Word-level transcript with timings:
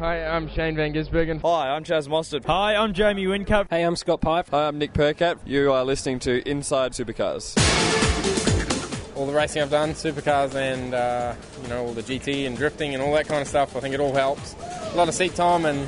Hi, 0.00 0.24
I'm 0.24 0.48
Shane 0.48 0.76
Van 0.76 0.94
Gisbergen. 0.94 1.42
Hi, 1.42 1.68
I'm 1.68 1.84
Chaz 1.84 2.08
Mostert. 2.08 2.46
Hi, 2.46 2.74
I'm 2.74 2.94
Jamie 2.94 3.26
Whincup. 3.26 3.66
Hey, 3.68 3.82
I'm 3.82 3.96
Scott 3.96 4.22
Pipe. 4.22 4.48
Hi, 4.50 4.66
I'm 4.66 4.78
Nick 4.78 4.94
Percat. 4.94 5.36
You 5.44 5.72
are 5.72 5.84
listening 5.84 6.20
to 6.20 6.40
Inside 6.48 6.92
Supercars. 6.92 7.54
All 9.14 9.26
the 9.26 9.34
racing 9.34 9.60
I've 9.60 9.68
done, 9.68 9.90
supercars 9.90 10.54
and 10.54 10.94
uh, 10.94 11.34
you 11.62 11.68
know 11.68 11.84
all 11.84 11.92
the 11.92 12.02
GT 12.02 12.46
and 12.46 12.56
drifting 12.56 12.94
and 12.94 13.02
all 13.02 13.12
that 13.12 13.28
kind 13.28 13.42
of 13.42 13.46
stuff. 13.46 13.76
I 13.76 13.80
think 13.80 13.92
it 13.92 14.00
all 14.00 14.14
helps. 14.14 14.56
A 14.94 14.96
lot 14.96 15.08
of 15.08 15.12
seat 15.12 15.34
time 15.34 15.66
and 15.66 15.86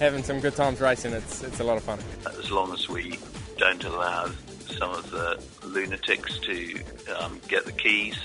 having 0.00 0.24
some 0.24 0.40
good 0.40 0.56
times 0.56 0.80
racing. 0.80 1.12
It's 1.12 1.44
it's 1.44 1.60
a 1.60 1.64
lot 1.64 1.76
of 1.76 1.84
fun. 1.84 2.00
As 2.26 2.50
long 2.50 2.72
as 2.72 2.88
we 2.88 3.20
don't 3.56 3.84
allow 3.84 4.32
some 4.66 4.90
of 4.90 5.08
the 5.12 5.40
lunatics 5.62 6.40
to 6.40 6.82
um, 7.20 7.38
get 7.46 7.66
the 7.66 7.72
keys, 7.72 8.18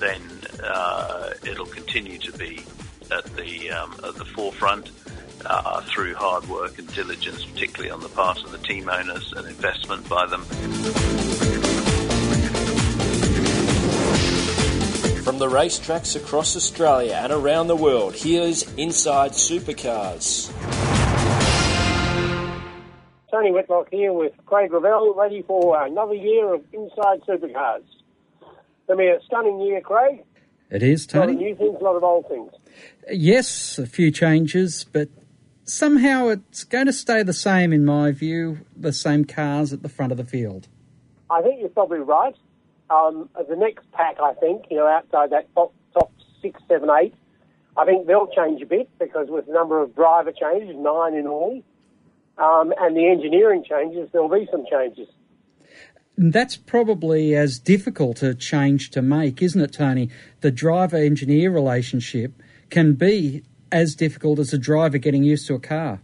then 0.00 0.20
uh, 0.62 1.30
it'll 1.46 1.64
continue 1.64 2.18
to 2.18 2.32
be 2.36 2.60
at 3.12 3.24
the 3.36 3.70
um, 3.70 3.92
at 4.04 4.14
the 4.16 4.24
forefront 4.24 4.90
uh, 5.44 5.80
through 5.82 6.14
hard 6.14 6.48
work 6.48 6.78
and 6.78 6.92
diligence, 6.94 7.44
particularly 7.44 7.90
on 7.90 8.00
the 8.00 8.08
part 8.08 8.42
of 8.44 8.52
the 8.52 8.58
team 8.58 8.88
owners 8.88 9.32
and 9.36 9.46
investment 9.46 10.08
by 10.08 10.26
them. 10.26 10.42
From 15.24 15.38
the 15.38 15.48
racetracks 15.48 16.16
across 16.16 16.56
Australia 16.56 17.14
and 17.22 17.32
around 17.32 17.66
the 17.68 17.76
world, 17.76 18.14
here's 18.14 18.62
Inside 18.74 19.32
Supercars. 19.32 20.50
Tony 23.30 23.52
Whitlock 23.52 23.88
here 23.92 24.12
with 24.12 24.32
Craig 24.46 24.72
Ravel, 24.72 25.14
ready 25.14 25.42
for 25.42 25.80
another 25.86 26.14
year 26.14 26.52
of 26.54 26.62
Inside 26.72 27.20
Supercars. 27.28 27.82
It's 28.40 28.86
going 28.88 28.88
to 28.88 28.96
be 28.96 29.06
a 29.06 29.20
stunning 29.24 29.60
year, 29.60 29.80
Craig. 29.80 30.24
It 30.70 30.82
is, 30.82 31.06
A 31.12 31.18
lot 31.18 31.26
Tony. 31.26 31.34
of 31.34 31.38
new 31.40 31.54
things, 31.54 31.76
a 31.80 31.84
lot 31.84 31.96
of 31.96 32.02
old 32.02 32.28
things. 32.28 32.50
Yes, 33.10 33.78
a 33.78 33.86
few 33.86 34.10
changes, 34.10 34.84
but 34.84 35.08
somehow 35.64 36.28
it's 36.28 36.64
going 36.64 36.86
to 36.86 36.92
stay 36.92 37.22
the 37.22 37.32
same, 37.32 37.72
in 37.72 37.84
my 37.84 38.12
view, 38.12 38.60
the 38.76 38.92
same 38.92 39.24
cars 39.24 39.72
at 39.72 39.82
the 39.82 39.88
front 39.88 40.12
of 40.12 40.18
the 40.18 40.24
field. 40.24 40.68
I 41.28 41.42
think 41.42 41.60
you're 41.60 41.68
probably 41.68 42.00
right. 42.00 42.36
Um, 42.88 43.28
the 43.48 43.56
next 43.56 43.90
pack, 43.92 44.16
I 44.20 44.34
think, 44.34 44.64
you 44.70 44.78
know, 44.78 44.86
outside 44.86 45.30
that 45.30 45.52
top, 45.54 45.72
top 45.92 46.12
six, 46.42 46.60
seven, 46.68 46.88
eight, 46.90 47.14
I 47.76 47.84
think 47.84 48.06
they'll 48.06 48.26
change 48.26 48.60
a 48.62 48.66
bit 48.66 48.88
because 48.98 49.28
with 49.28 49.46
the 49.46 49.52
number 49.52 49.80
of 49.80 49.94
driver 49.94 50.32
changes, 50.32 50.74
nine 50.76 51.14
in 51.14 51.26
all, 51.26 51.62
um, 52.38 52.72
and 52.78 52.96
the 52.96 53.08
engineering 53.08 53.64
changes, 53.68 54.08
there'll 54.12 54.28
be 54.28 54.48
some 54.50 54.64
changes. 54.70 55.08
That's 56.16 56.56
probably 56.56 57.34
as 57.34 57.58
difficult 57.58 58.22
a 58.22 58.34
change 58.34 58.90
to 58.90 59.02
make, 59.02 59.40
isn't 59.40 59.60
it, 59.60 59.72
Tony? 59.72 60.10
The 60.40 60.50
driver 60.50 60.96
engineer 60.96 61.50
relationship 61.50 62.32
can 62.70 62.94
be 62.94 63.42
as 63.72 63.94
difficult 63.94 64.38
as 64.38 64.52
a 64.52 64.58
driver 64.58 64.98
getting 64.98 65.22
used 65.22 65.46
to 65.46 65.54
a 65.54 65.60
car. 65.60 66.00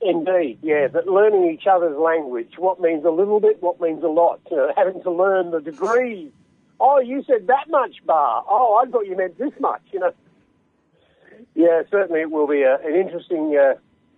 Indeed, 0.00 0.58
yeah, 0.62 0.86
but 0.86 1.08
learning 1.08 1.50
each 1.50 1.66
other's 1.66 1.98
language, 1.98 2.52
what 2.56 2.80
means 2.80 3.04
a 3.04 3.10
little 3.10 3.40
bit, 3.40 3.60
what 3.60 3.80
means 3.80 4.02
a 4.04 4.08
lot, 4.08 4.40
you 4.50 4.56
know, 4.56 4.72
having 4.76 5.02
to 5.02 5.10
learn 5.10 5.50
the 5.50 5.60
degrees. 5.60 6.30
Oh, 6.78 7.00
you 7.00 7.24
said 7.26 7.48
that 7.48 7.68
much 7.68 7.96
bar. 8.06 8.44
Oh, 8.48 8.80
I 8.80 8.88
thought 8.88 9.06
you 9.06 9.16
meant 9.16 9.36
this 9.38 9.52
much, 9.58 9.82
you 9.90 9.98
know. 9.98 10.12
Yeah, 11.56 11.82
certainly 11.90 12.20
it 12.20 12.30
will 12.30 12.46
be 12.46 12.62
a, 12.62 12.76
an 12.76 12.94
interesting 12.94 13.58
uh, 13.60 13.74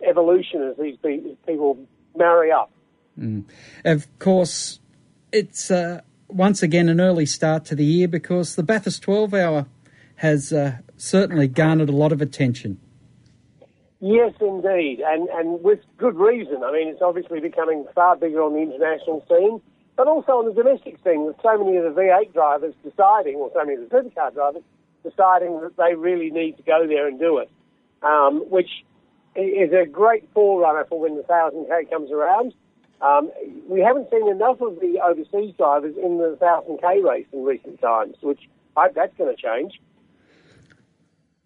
evolution 0.07 0.61
as 0.61 0.77
these 0.77 0.97
pe- 1.01 1.35
people 1.47 1.79
marry 2.15 2.51
up. 2.51 2.71
Mm. 3.19 3.45
Of 3.83 4.07
course, 4.19 4.79
it's 5.31 5.71
uh, 5.71 6.01
once 6.27 6.61
again 6.61 6.89
an 6.89 7.01
early 7.01 7.25
start 7.25 7.65
to 7.65 7.75
the 7.75 7.85
year 7.85 8.07
because 8.07 8.55
the 8.55 8.63
Bathurst 8.63 9.01
12 9.01 9.33
hour 9.33 9.65
has 10.17 10.53
uh, 10.53 10.77
certainly 11.01 11.47
garnered 11.47 11.89
a 11.89 11.91
lot 11.93 12.11
of 12.11 12.21
attention. 12.21 12.79
Yes, 13.99 14.33
indeed, 14.39 15.01
and 15.05 15.29
and 15.29 15.63
with 15.63 15.79
good 15.97 16.15
reason. 16.15 16.63
I 16.63 16.71
mean, 16.71 16.87
it's 16.87 17.01
obviously 17.01 17.39
becoming 17.39 17.85
far 17.93 18.15
bigger 18.15 18.41
on 18.41 18.53
the 18.53 18.61
international 18.61 19.23
scene, 19.29 19.61
but 19.95 20.07
also 20.07 20.33
on 20.33 20.45
the 20.45 20.53
domestic 20.53 20.97
scene, 21.03 21.25
with 21.25 21.35
so 21.43 21.57
many 21.63 21.77
of 21.77 21.83
the 21.83 22.01
V8 22.01 22.33
drivers 22.33 22.73
deciding, 22.83 23.35
or 23.35 23.51
so 23.53 23.63
many 23.63 23.81
of 23.81 23.89
the 23.89 23.95
supercar 23.95 24.33
drivers 24.33 24.63
deciding 25.03 25.61
that 25.61 25.77
they 25.77 25.95
really 25.95 26.31
need 26.31 26.57
to 26.57 26.63
go 26.63 26.87
there 26.87 27.07
and 27.07 27.19
do 27.19 27.37
it, 27.37 27.49
um, 28.01 28.41
which 28.49 28.69
is 29.35 29.71
a 29.71 29.85
great 29.85 30.27
forerunner 30.33 30.85
for 30.89 30.99
when 30.99 31.15
the 31.15 31.23
1000k 31.23 31.89
comes 31.89 32.11
around. 32.11 32.53
Um, 33.01 33.31
we 33.67 33.81
haven't 33.81 34.09
seen 34.11 34.27
enough 34.29 34.61
of 34.61 34.79
the 34.79 34.99
overseas 35.03 35.55
drivers 35.57 35.95
in 35.95 36.17
the 36.17 36.37
1000k 36.41 37.03
race 37.03 37.25
in 37.33 37.43
recent 37.43 37.81
times, 37.81 38.15
which 38.21 38.41
I 38.75 38.85
hope 38.85 38.95
that's 38.95 39.17
going 39.17 39.35
to 39.35 39.41
change. 39.41 39.79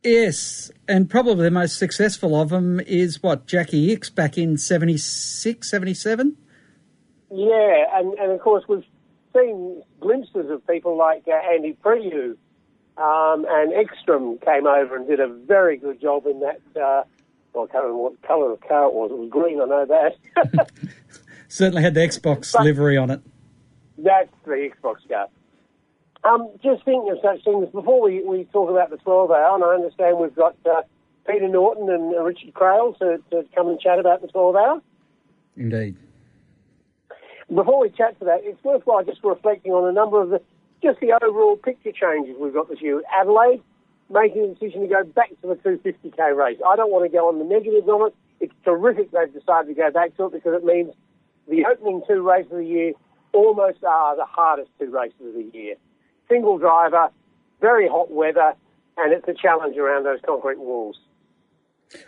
Yes, 0.06 0.70
and 0.88 1.10
probably 1.10 1.46
the 1.46 1.52
most 1.52 1.80
successful 1.80 2.40
of 2.40 2.50
them 2.50 2.80
is 2.80 3.24
what, 3.24 3.48
Jacky 3.48 3.88
Ickx 3.96 4.14
back 4.14 4.38
in 4.38 4.56
76, 4.56 5.68
77? 5.68 6.38
Yeah, 7.32 7.86
and, 7.92 8.14
and 8.14 8.32
of 8.32 8.40
course 8.40 8.64
we've 8.70 8.86
seen 9.36 9.82
glimpses 10.00 10.52
of 10.52 10.66
people 10.68 10.96
like 10.96 11.24
uh, 11.28 11.32
Andy 11.52 11.76
Priaulx 11.84 12.38
um, 12.98 13.48
and 13.50 13.74
Ekstrom 13.74 14.38
came 14.46 14.68
over 14.68 14.96
and 14.96 15.08
did 15.08 15.20
a 15.20 15.28
very 15.28 15.76
good 15.76 16.00
job 16.00 16.28
in 16.28 16.40
that. 16.42 16.62
Uh, 16.80 17.04
well, 17.54 17.64
I 17.64 17.72
can't 17.72 17.84
remember 17.86 17.98
what 17.98 18.22
colour 18.22 18.52
of 18.52 18.62
car 18.62 18.86
it 18.86 18.94
was. 18.94 19.10
It 19.10 19.18
was 19.18 19.30
green, 19.32 19.60
I 19.60 19.66
know 19.66 19.86
that. 19.88 20.70
Certainly 21.48 21.82
had 21.82 21.96
the 21.96 22.02
Xbox 22.02 22.54
livery 22.64 22.96
on 22.96 23.10
it. 23.10 23.22
That's 23.98 24.30
the 24.46 24.70
Xbox 24.70 24.98
car. 25.10 25.30
Um, 26.26 26.50
just 26.64 26.84
thinking 26.84 27.12
of 27.12 27.20
such 27.22 27.44
things 27.44 27.68
before 27.72 28.02
we, 28.02 28.24
we 28.24 28.46
talk 28.46 28.70
about 28.70 28.90
the 28.90 28.98
12 28.98 29.30
hour, 29.30 29.56
and 29.56 29.64
I 29.64 29.76
understand 29.76 30.18
we've 30.18 30.36
got 30.36 30.56
uh, 30.66 30.82
Peter 31.28 31.48
Norton 31.48 31.88
and 31.90 32.16
uh, 32.16 32.24
Richard 32.24 32.54
Craill 32.54 32.98
to, 32.98 33.22
to 33.30 33.46
come 33.56 33.68
and 33.68 33.80
chat 33.80 34.00
about 34.00 34.22
the 34.22 34.28
12 34.28 34.56
hour. 34.56 34.82
Indeed. 35.56 35.98
Before 37.54 37.80
we 37.80 37.90
chat 37.90 38.18
to 38.20 38.26
that, 38.26 38.40
it's 38.42 38.62
worthwhile 38.64 39.04
just 39.04 39.24
reflecting 39.24 39.72
on 39.72 39.88
a 39.88 39.92
number 39.92 40.20
of 40.20 40.30
the 40.30 40.42
just 40.82 41.00
the 41.00 41.14
overall 41.24 41.58
picture 41.58 41.92
changes 41.92 42.36
we've 42.40 42.54
got 42.54 42.70
this 42.70 42.82
year. 42.82 43.02
Adelaide 43.14 43.62
making 44.10 44.42
the 44.42 44.54
decision 44.54 44.82
to 44.82 44.88
go 44.88 45.04
back 45.04 45.30
to 45.42 45.48
the 45.48 45.56
250k 45.56 46.36
race. 46.36 46.58
I 46.68 46.76
don't 46.76 46.92
want 46.92 47.10
to 47.10 47.16
go 47.16 47.28
on 47.28 47.40
the 47.40 47.46
negatives 47.46 47.88
on 47.88 48.08
it. 48.08 48.16
It's 48.40 48.54
terrific 48.64 49.12
they've 49.12 49.32
decided 49.34 49.68
to 49.70 49.74
go 49.74 49.92
back 49.92 50.16
to 50.18 50.26
it 50.26 50.34
because 50.34 50.54
it 50.54 50.66
means 50.66 50.94
the 51.48 51.66
opening 51.66 52.02
two 52.08 52.22
races 52.22 52.52
of 52.52 52.58
the 52.58 52.66
year 52.66 52.94
almost 53.32 53.84
are 53.84 54.16
the 54.16 54.26
hardest 54.26 54.70
two 54.80 54.90
races 54.90 55.20
of 55.22 55.34
the 55.34 55.50
year. 55.54 55.76
Single 56.30 56.58
driver, 56.58 57.10
very 57.62 57.88
hot 57.88 58.12
weather, 58.12 58.54
and 58.98 59.14
it's 59.14 59.28
a 59.28 59.34
challenge 59.34 59.78
around 59.78 60.04
those 60.06 60.20
concrete 60.26 60.60
walls. 60.60 61.00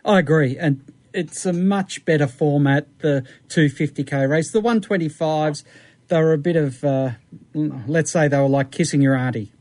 I 0.03 0.19
agree, 0.19 0.57
and 0.57 0.81
it's 1.13 1.45
a 1.45 1.53
much 1.53 2.05
better 2.05 2.27
format, 2.27 2.87
the 2.99 3.25
250k 3.49 4.29
race. 4.29 4.51
The 4.51 4.61
125s, 4.61 5.63
they 6.07 6.19
were 6.21 6.33
a 6.33 6.37
bit 6.37 6.55
of, 6.55 6.83
uh, 6.83 7.11
let's 7.53 8.11
say 8.11 8.27
they 8.27 8.39
were 8.39 8.47
like 8.47 8.71
kissing 8.71 9.01
your 9.01 9.15
auntie. 9.15 9.51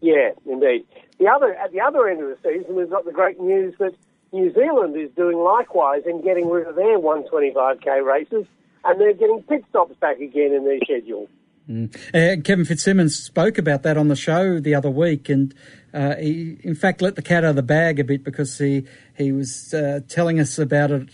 Yeah, 0.00 0.30
indeed. 0.46 0.86
The 1.18 1.28
other 1.28 1.54
at 1.54 1.72
the 1.72 1.80
other 1.80 2.08
end 2.08 2.22
of 2.22 2.28
the 2.28 2.36
season, 2.42 2.76
we've 2.76 2.90
got 2.90 3.04
the 3.04 3.12
great 3.12 3.40
news 3.40 3.74
that 3.78 3.94
New 4.32 4.52
Zealand 4.52 4.96
is 4.96 5.10
doing 5.16 5.38
likewise 5.38 6.02
and 6.06 6.22
getting 6.22 6.48
rid 6.48 6.66
of 6.66 6.76
their 6.76 6.98
125k 6.98 8.04
races, 8.04 8.46
and 8.84 9.00
they're 9.00 9.14
getting 9.14 9.42
pit 9.42 9.64
stops 9.68 9.96
back 10.00 10.20
again 10.20 10.52
in 10.52 10.64
their 10.64 10.78
schedule. 10.84 11.28
Mm. 11.68 11.94
Uh, 12.14 12.40
Kevin 12.42 12.64
Fitzsimmons 12.64 13.14
spoke 13.16 13.58
about 13.58 13.82
that 13.82 13.96
on 13.98 14.08
the 14.08 14.16
show 14.16 14.58
the 14.58 14.74
other 14.74 14.90
week, 14.90 15.28
and 15.28 15.54
uh, 15.92 16.16
he, 16.16 16.58
in 16.62 16.74
fact, 16.74 17.02
let 17.02 17.14
the 17.14 17.22
cat 17.22 17.44
out 17.44 17.50
of 17.50 17.56
the 17.56 17.62
bag 17.62 18.00
a 18.00 18.04
bit 18.04 18.24
because 18.24 18.56
he 18.58 18.84
he 19.16 19.32
was 19.32 19.74
uh, 19.74 20.00
telling 20.08 20.40
us 20.40 20.58
about 20.58 20.90
it 20.90 21.08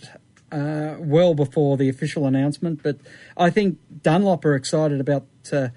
uh, 0.51 0.95
well 0.99 1.33
before 1.33 1.75
the 1.75 1.89
official 1.89 2.25
announcement. 2.25 2.81
But 2.81 2.99
I 3.35 3.49
think 3.49 3.79
Dunlop 4.01 4.45
are 4.45 4.55
excited 4.55 5.01
about 5.01 5.27
uh, 5.51 5.69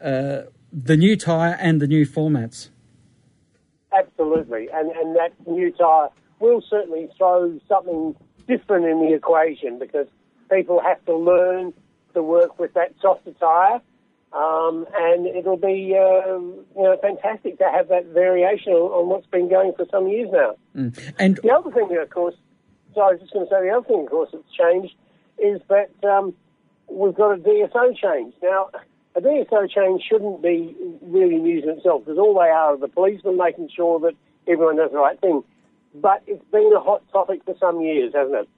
uh, 0.00 0.42
the 0.72 0.96
new 0.96 1.16
tyre 1.16 1.56
and 1.60 1.80
the 1.80 1.88
new 1.88 2.06
formats. 2.06 2.68
Absolutely, 3.92 4.68
and 4.72 4.92
and 4.92 5.16
that 5.16 5.32
new 5.48 5.72
tyre 5.72 6.10
will 6.38 6.62
certainly 6.70 7.08
throw 7.18 7.58
something 7.68 8.14
different 8.46 8.86
in 8.86 9.00
the 9.00 9.12
equation 9.12 9.78
because 9.80 10.06
people 10.50 10.80
have 10.80 11.04
to 11.06 11.16
learn 11.16 11.72
to 12.14 12.22
work 12.22 12.58
with 12.60 12.74
that 12.74 12.94
softer 13.02 13.32
tyre. 13.32 13.80
Um, 14.32 14.86
and 14.94 15.26
it'll 15.26 15.56
be 15.56 15.96
uh, 15.98 16.38
you 16.38 16.64
know 16.76 16.96
fantastic 17.02 17.58
to 17.58 17.64
have 17.64 17.88
that 17.88 18.06
variation 18.06 18.72
on, 18.72 19.08
what's 19.08 19.26
been 19.26 19.48
going 19.48 19.72
for 19.76 19.86
some 19.90 20.06
years 20.06 20.28
now. 20.30 20.54
Mm. 20.76 21.12
And 21.18 21.40
the 21.42 21.50
other 21.50 21.72
thing, 21.72 21.88
of 22.00 22.10
course, 22.10 22.36
so 22.94 23.00
I 23.00 23.12
was 23.12 23.20
just 23.20 23.32
going 23.32 23.46
to 23.46 23.50
say 23.50 23.62
the 23.62 23.70
other 23.70 23.86
thing, 23.86 24.02
of 24.02 24.10
course, 24.10 24.30
that's 24.32 24.44
changed 24.52 24.94
is 25.38 25.60
that 25.68 25.90
um, 26.08 26.34
we've 26.88 27.14
got 27.14 27.32
a 27.32 27.36
DSO 27.38 27.96
change 27.96 28.34
now. 28.42 28.70
A 29.16 29.20
DSO 29.20 29.68
change 29.68 30.02
shouldn't 30.08 30.42
be 30.42 30.76
really 31.02 31.36
news 31.36 31.64
in 31.64 31.70
itself 31.70 32.04
because 32.04 32.18
all 32.18 32.34
they 32.34 32.48
are 32.48 32.74
are 32.74 32.76
the 32.76 32.88
policemen 32.88 33.36
making 33.36 33.68
sure 33.74 33.98
that 34.00 34.14
everyone 34.46 34.76
does 34.76 34.92
the 34.92 34.98
right 34.98 35.20
thing. 35.20 35.42
But 35.94 36.22
it's 36.28 36.44
been 36.52 36.72
a 36.76 36.80
hot 36.80 37.02
topic 37.10 37.42
for 37.44 37.56
some 37.58 37.80
years, 37.80 38.12
hasn't 38.14 38.36
it? 38.36 38.48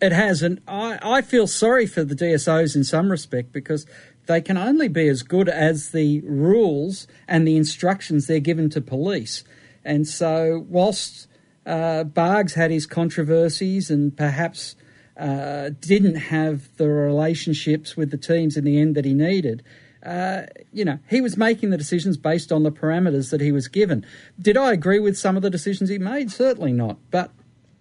It 0.00 0.10
has, 0.10 0.42
and 0.42 0.60
I, 0.66 0.98
I 1.00 1.22
feel 1.22 1.46
sorry 1.46 1.86
for 1.86 2.02
the 2.02 2.16
DSOs 2.16 2.74
in 2.74 2.82
some 2.82 3.08
respect 3.08 3.52
because 3.52 3.86
they 4.26 4.40
can 4.40 4.56
only 4.56 4.88
be 4.88 5.08
as 5.08 5.22
good 5.22 5.48
as 5.48 5.90
the 5.90 6.20
rules 6.20 7.06
and 7.26 7.46
the 7.46 7.56
instructions 7.56 8.26
they're 8.26 8.40
given 8.40 8.70
to 8.70 8.80
police. 8.80 9.44
And 9.84 10.06
so, 10.06 10.64
whilst 10.68 11.26
uh, 11.66 12.04
Bargs 12.04 12.54
had 12.54 12.70
his 12.70 12.86
controversies 12.86 13.90
and 13.90 14.16
perhaps 14.16 14.76
uh, 15.16 15.70
didn't 15.80 16.16
have 16.16 16.74
the 16.76 16.88
relationships 16.88 17.96
with 17.96 18.10
the 18.10 18.16
teams 18.16 18.56
in 18.56 18.64
the 18.64 18.80
end 18.80 18.94
that 18.94 19.04
he 19.04 19.14
needed. 19.14 19.62
Uh, 20.04 20.42
you 20.72 20.84
know, 20.84 20.98
he 21.08 21.20
was 21.20 21.36
making 21.36 21.70
the 21.70 21.76
decisions 21.76 22.16
based 22.16 22.50
on 22.50 22.64
the 22.64 22.72
parameters 22.72 23.30
that 23.30 23.40
he 23.40 23.52
was 23.52 23.68
given. 23.68 24.04
Did 24.40 24.56
I 24.56 24.72
agree 24.72 24.98
with 24.98 25.16
some 25.16 25.36
of 25.36 25.42
the 25.42 25.50
decisions 25.50 25.90
he 25.90 25.98
made? 25.98 26.32
Certainly 26.32 26.72
not. 26.72 26.98
But 27.10 27.30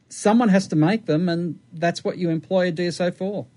someone 0.08 0.50
has 0.50 0.68
to 0.68 0.76
make 0.76 1.08
them, 1.08 1.28
and 1.28 1.60
that's 1.74 2.04
what 2.04 2.18
you 2.18 2.30
employ 2.30 2.68
a 2.68 2.72
DSO 2.72 3.16
for. 3.16 3.48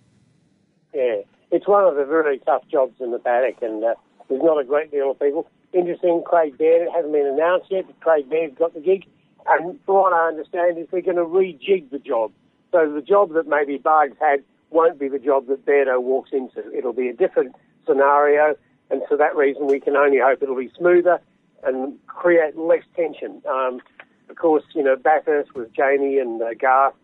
Yeah, 0.94 1.22
it's 1.54 1.68
one 1.68 1.84
of 1.84 1.94
the 1.94 2.04
very 2.04 2.38
tough 2.40 2.62
jobs 2.68 3.00
in 3.00 3.12
the 3.12 3.20
paddock, 3.20 3.62
and 3.62 3.84
uh, 3.84 3.94
there's 4.28 4.42
not 4.42 4.60
a 4.60 4.64
great 4.64 4.90
deal 4.90 5.12
of 5.12 5.20
people. 5.20 5.48
Interesting, 5.72 6.24
Craig 6.26 6.58
Baird, 6.58 6.88
it 6.88 6.92
hasn't 6.92 7.12
been 7.12 7.28
announced 7.28 7.70
yet, 7.70 7.86
but 7.86 8.00
Craig 8.00 8.28
Baird's 8.28 8.58
got 8.58 8.74
the 8.74 8.80
gig. 8.80 9.06
And 9.46 9.78
from 9.86 9.94
what 9.94 10.12
I 10.12 10.26
understand 10.26 10.78
is 10.78 10.88
they're 10.90 11.00
going 11.00 11.16
to 11.16 11.22
rejig 11.22 11.90
the 11.90 12.00
job. 12.00 12.32
So 12.72 12.90
the 12.92 13.00
job 13.00 13.34
that 13.34 13.46
maybe 13.46 13.78
Bargs 13.78 14.16
had 14.18 14.42
won't 14.70 14.98
be 14.98 15.06
the 15.06 15.20
job 15.20 15.46
that 15.46 15.64
Bairdo 15.64 16.02
walks 16.02 16.30
into. 16.32 16.76
It'll 16.76 16.92
be 16.92 17.08
a 17.08 17.14
different 17.14 17.54
scenario, 17.86 18.56
and 18.90 19.02
for 19.06 19.16
that 19.16 19.36
reason, 19.36 19.68
we 19.68 19.78
can 19.78 19.94
only 19.94 20.18
hope 20.18 20.42
it'll 20.42 20.56
be 20.56 20.72
smoother 20.76 21.20
and 21.62 21.96
create 22.08 22.56
less 22.56 22.82
tension. 22.96 23.42
Um, 23.48 23.80
of 24.28 24.34
course, 24.34 24.64
you 24.74 24.82
know, 24.82 24.96
Bathurst 24.96 25.54
with 25.54 25.72
Jamie 25.72 26.18
and 26.18 26.42
uh, 26.42 26.54
Garth 26.54 26.94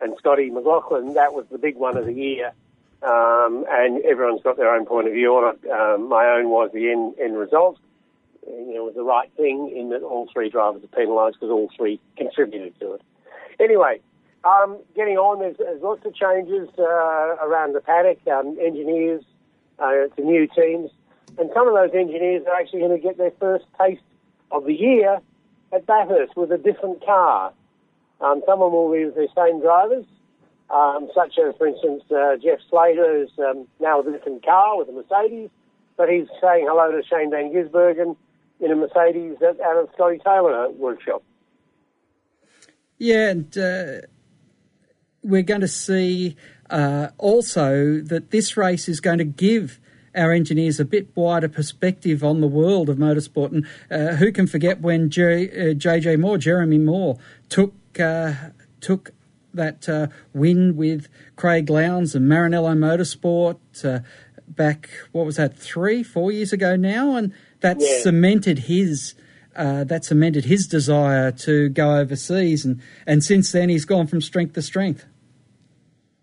and 0.00 0.16
Scotty 0.18 0.50
McLaughlin, 0.50 1.14
that 1.14 1.34
was 1.34 1.46
the 1.52 1.58
big 1.58 1.76
one 1.76 1.96
of 1.96 2.04
the 2.04 2.14
year. 2.14 2.52
Um, 3.04 3.64
and 3.68 4.04
everyone's 4.04 4.42
got 4.42 4.56
their 4.56 4.72
own 4.72 4.86
point 4.86 5.08
of 5.08 5.12
view 5.12 5.34
on 5.34 5.54
it. 5.54 5.70
Um, 5.70 6.08
my 6.08 6.26
own 6.26 6.50
was 6.50 6.70
the 6.72 6.90
end, 6.90 7.14
end 7.20 7.36
result. 7.36 7.78
You 8.46 8.74
know, 8.74 8.82
it 8.82 8.84
was 8.84 8.94
the 8.94 9.02
right 9.02 9.30
thing 9.36 9.74
in 9.76 9.90
that 9.90 10.02
all 10.02 10.28
three 10.32 10.50
drivers 10.50 10.84
are 10.84 10.88
penalised 10.88 11.36
because 11.40 11.50
all 11.50 11.68
three 11.76 12.00
contributed 12.16 12.78
to 12.80 12.94
it. 12.94 13.02
Anyway, 13.58 14.00
um, 14.44 14.78
getting 14.94 15.16
on, 15.16 15.40
there's, 15.40 15.56
there's, 15.58 15.82
lots 15.82 16.04
of 16.04 16.14
changes 16.14 16.68
uh, 16.78 16.82
around 16.82 17.74
the 17.74 17.80
paddock. 17.80 18.18
Um, 18.26 18.56
engineers 18.60 19.22
uh, 19.78 20.06
to 20.16 20.22
new 20.22 20.46
teams, 20.48 20.90
and 21.38 21.50
some 21.54 21.68
of 21.68 21.74
those 21.74 21.90
engineers 21.94 22.44
are 22.46 22.60
actually 22.60 22.80
going 22.80 22.96
to 22.96 23.02
get 23.02 23.18
their 23.18 23.32
first 23.38 23.64
taste 23.80 24.02
of 24.50 24.64
the 24.64 24.74
year 24.74 25.20
at 25.72 25.86
Bathurst 25.86 26.36
with 26.36 26.52
a 26.52 26.58
different 26.58 27.04
car. 27.04 27.52
Um, 28.20 28.42
some 28.46 28.62
of 28.62 28.70
them 28.70 28.72
will 28.72 28.92
be 28.92 29.04
the 29.04 29.28
same 29.34 29.60
drivers, 29.60 30.04
um, 30.72 31.08
such 31.14 31.38
as, 31.38 31.54
for 31.58 31.66
instance, 31.66 32.02
uh, 32.10 32.36
Jeff 32.42 32.58
Slater 32.70 33.22
is 33.22 33.30
um, 33.38 33.68
now 33.78 34.00
a 34.00 34.10
different 34.10 34.44
car 34.44 34.78
with 34.78 34.88
a 34.88 34.92
Mercedes, 34.92 35.50
but 35.96 36.08
he's 36.08 36.26
saying 36.40 36.66
hello 36.68 36.90
to 36.90 37.02
Shane 37.06 37.30
Van 37.30 37.52
Gisbergen 37.52 38.16
in 38.60 38.70
a 38.70 38.76
Mercedes 38.76 39.36
at, 39.42 39.60
out 39.60 39.76
of 39.76 39.90
Scotty 39.94 40.18
Taylor 40.24 40.70
workshop. 40.70 41.22
Yeah, 42.96 43.30
and 43.30 43.58
uh, 43.58 44.06
we're 45.22 45.42
going 45.42 45.60
to 45.60 45.68
see 45.68 46.36
uh, 46.70 47.08
also 47.18 48.00
that 48.00 48.30
this 48.30 48.56
race 48.56 48.88
is 48.88 49.00
going 49.00 49.18
to 49.18 49.24
give 49.24 49.78
our 50.14 50.32
engineers 50.32 50.78
a 50.78 50.84
bit 50.84 51.08
wider 51.14 51.48
perspective 51.48 52.22
on 52.22 52.40
the 52.40 52.46
world 52.46 52.88
of 52.88 52.96
motorsport. 52.96 53.52
And 53.52 53.66
uh, 53.90 54.16
who 54.16 54.32
can 54.32 54.46
forget 54.46 54.80
when 54.80 55.06
uh, 55.06 55.74
JJ 55.74 56.18
Moore, 56.18 56.38
Jeremy 56.38 56.78
Moore, 56.78 57.18
took 57.48 57.74
uh, 57.98 58.34
took 58.80 59.12
that 59.54 59.88
uh, 59.88 60.08
win 60.32 60.76
with 60.76 61.08
Craig 61.36 61.68
Lowndes 61.70 62.14
and 62.14 62.28
Maranello 62.28 62.76
Motorsport 62.76 63.58
uh, 63.84 64.00
back, 64.48 64.90
what 65.12 65.26
was 65.26 65.36
that, 65.36 65.56
three, 65.56 66.02
four 66.02 66.32
years 66.32 66.52
ago 66.52 66.76
now? 66.76 67.16
And 67.16 67.32
that 67.60 67.78
yeah. 67.80 68.00
cemented 68.00 68.60
his. 68.60 69.14
Uh, 69.54 69.84
that 69.84 70.02
cemented 70.02 70.46
his 70.46 70.66
desire 70.66 71.30
to 71.30 71.68
go 71.68 71.98
overseas, 71.98 72.64
and, 72.64 72.80
and 73.06 73.22
since 73.22 73.52
then 73.52 73.68
he's 73.68 73.84
gone 73.84 74.06
from 74.06 74.18
strength 74.22 74.54
to 74.54 74.62
strength 74.62 75.04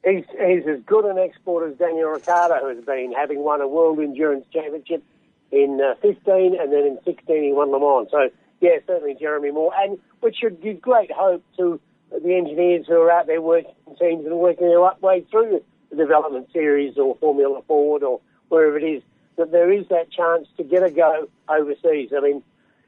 he's, 0.03 0.25
he's 0.31 0.67
as 0.67 0.81
good 0.85 1.05
an 1.05 1.17
export 1.17 1.69
as 1.69 1.77
Daniel 1.77 2.09
Ricciardo 2.09 2.67
has 2.73 2.83
been, 2.83 3.13
having 3.15 3.39
won 3.39 3.61
a 3.61 3.67
World 3.67 3.99
Endurance 3.99 4.45
Championship 4.51 5.03
in 5.51 5.81
uh, 5.81 5.95
15 6.01 6.57
and 6.59 6.71
then 6.71 6.85
in 6.85 6.99
16 7.03 7.43
he 7.43 7.51
won 7.51 7.71
Le 7.71 7.79
Mans. 7.79 8.09
So, 8.11 8.29
yeah, 8.61 8.77
certainly 8.85 9.15
Jeremy 9.19 9.51
Moore, 9.51 9.71
and 9.77 9.97
which 10.19 10.37
should 10.37 10.61
give 10.61 10.81
great 10.81 11.11
hope 11.11 11.43
to 11.57 11.79
the 12.11 12.35
engineers 12.35 12.85
who 12.87 12.95
are 12.95 13.11
out 13.11 13.27
there 13.27 13.41
working 13.41 13.73
teams 13.99 14.25
and 14.25 14.39
working 14.39 14.67
their 14.67 14.81
way 15.01 15.25
through 15.29 15.61
the 15.89 15.95
development 15.95 16.49
series 16.51 16.97
or 16.97 17.15
Formula 17.15 17.61
Ford 17.67 18.03
or 18.03 18.21
wherever 18.49 18.77
it 18.77 18.83
is, 18.83 19.03
that 19.37 19.51
there 19.51 19.71
is 19.71 19.87
that 19.89 20.11
chance 20.11 20.47
to 20.57 20.63
get 20.63 20.83
a 20.83 20.91
go 20.91 21.27
overseas. 21.47 22.11
I 22.15 22.19
mean, 22.21 22.43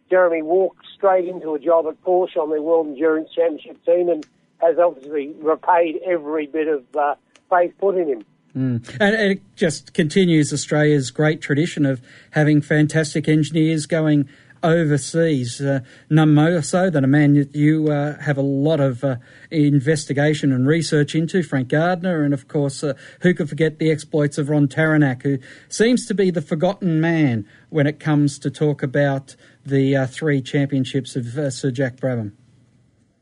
Jeremy 0.10 0.42
walked 0.42 0.86
straight 0.96 1.28
into 1.28 1.54
a 1.54 1.60
job 1.60 1.86
at 1.88 2.02
Porsche 2.04 2.38
on 2.38 2.50
their 2.50 2.62
World 2.62 2.88
Endurance 2.88 3.30
Championship 3.34 3.84
team 3.86 4.10
and 4.10 4.26
has 4.58 4.78
obviously 4.78 5.34
repaid 5.40 6.00
every 6.06 6.48
bit 6.48 6.68
of 6.68 6.84
uh, 6.96 7.16
faith 7.50 7.74
put 7.80 7.98
in 7.98 8.08
him. 8.08 8.26
Mm. 8.56 8.98
And 9.00 9.16
it 9.16 9.42
just 9.56 9.94
continues 9.94 10.52
Australia's 10.52 11.10
great 11.10 11.42
tradition 11.42 11.86
of 11.86 12.02
having 12.32 12.62
fantastic 12.62 13.30
engineers 13.30 13.86
going 13.86 14.28
overseas. 14.64 15.62
Uh, 15.62 15.82
none 16.10 16.34
more 16.34 16.62
so 16.62 16.90
than 16.90 17.04
a 17.04 17.08
man 17.08 17.34
that 17.34 17.56
you 17.56 17.92
uh, 17.92 18.20
have 18.20 18.38
a 18.38 18.42
lot 18.42 18.80
of 18.80 19.04
uh, 19.04 19.16
investigation 19.50 20.52
and 20.52 20.68
research 20.68 21.16
into, 21.16 21.44
Frank 21.44 21.70
Gardner, 21.70 22.24
and 22.24 22.34
of 22.34 22.48
course, 22.48 22.84
who 23.22 23.34
could 23.34 23.50
forget 23.50 23.80
the 23.80 23.92
exploits 23.92 24.38
of 24.38 24.50
Ron 24.50 24.68
Tauranac, 24.68 25.24
who 25.24 25.38
seems 25.70 26.06
to 26.08 26.14
be 26.14 26.32
the 26.32 26.42
forgotten 26.42 27.02
man 27.02 27.48
when 27.70 27.88
it 27.88 28.00
comes 28.00 28.40
to 28.40 28.52
talk 28.52 28.84
about 28.84 29.36
the 29.66 30.08
three 30.08 30.42
championships 30.42 31.16
of 31.16 31.54
Sir 31.54 31.72
Jack 31.72 31.98
Brabham. 31.98 32.34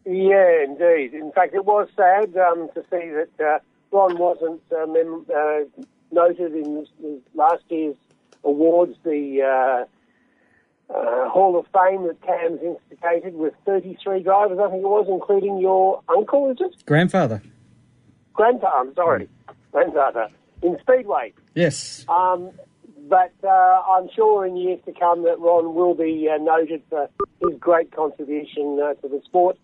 Yeah, 0.06 0.64
indeed. 0.64 1.14
In 1.14 1.32
fact, 1.32 1.54
it 1.54 1.66
was 1.66 1.88
sad 1.96 2.36
um, 2.36 2.70
to 2.74 2.82
see 2.90 3.12
that 3.12 3.30
uh, 3.40 3.60
Ron 3.92 4.18
wasn't 4.18 4.62
uh, 4.72 4.88
mem- 4.88 5.26
uh, 5.32 5.84
noted 6.12 6.54
in 6.54 6.88
last 7.36 7.64
year's 7.70 7.96
awards, 8.44 8.96
the 9.04 9.88
uh, 10.94 10.98
uh, 10.98 11.30
Hall 11.30 11.58
of 11.58 11.66
Fame 11.74 12.08
that 12.08 12.22
CAMS 12.22 12.60
instigated 12.64 13.36
with 13.36 13.54
33 13.66 14.24
drivers, 14.24 14.60
I 14.60 14.70
think 14.70 14.84
it 14.84 14.88
was, 14.88 15.08
including 15.10 15.60
your 15.60 16.02
uncle, 16.10 16.50
is 16.52 16.58
it? 16.60 16.86
Grandfather. 16.86 17.42
Grandfather, 18.34 18.76
I'm 18.76 18.96
sorry. 18.96 19.30
Grandfather. 19.72 20.30
In 20.62 20.78
Speedway. 20.82 21.34
Yes. 21.56 22.06
Um, 22.10 22.52
but 23.08 23.34
uh, 23.44 23.48
I'm 23.48 24.10
sure 24.16 24.46
in 24.46 24.58
years 24.58 24.80
to 24.86 24.92
come 24.94 25.24
that 25.24 25.40
Ron 25.40 25.74
will 25.74 25.96
be 25.96 26.28
noted 26.42 26.84
for 26.90 27.10
his 27.42 27.58
great 27.60 27.92
contribution 27.92 28.78
to 28.78 29.08
the 29.08 29.22
sport 29.26 29.58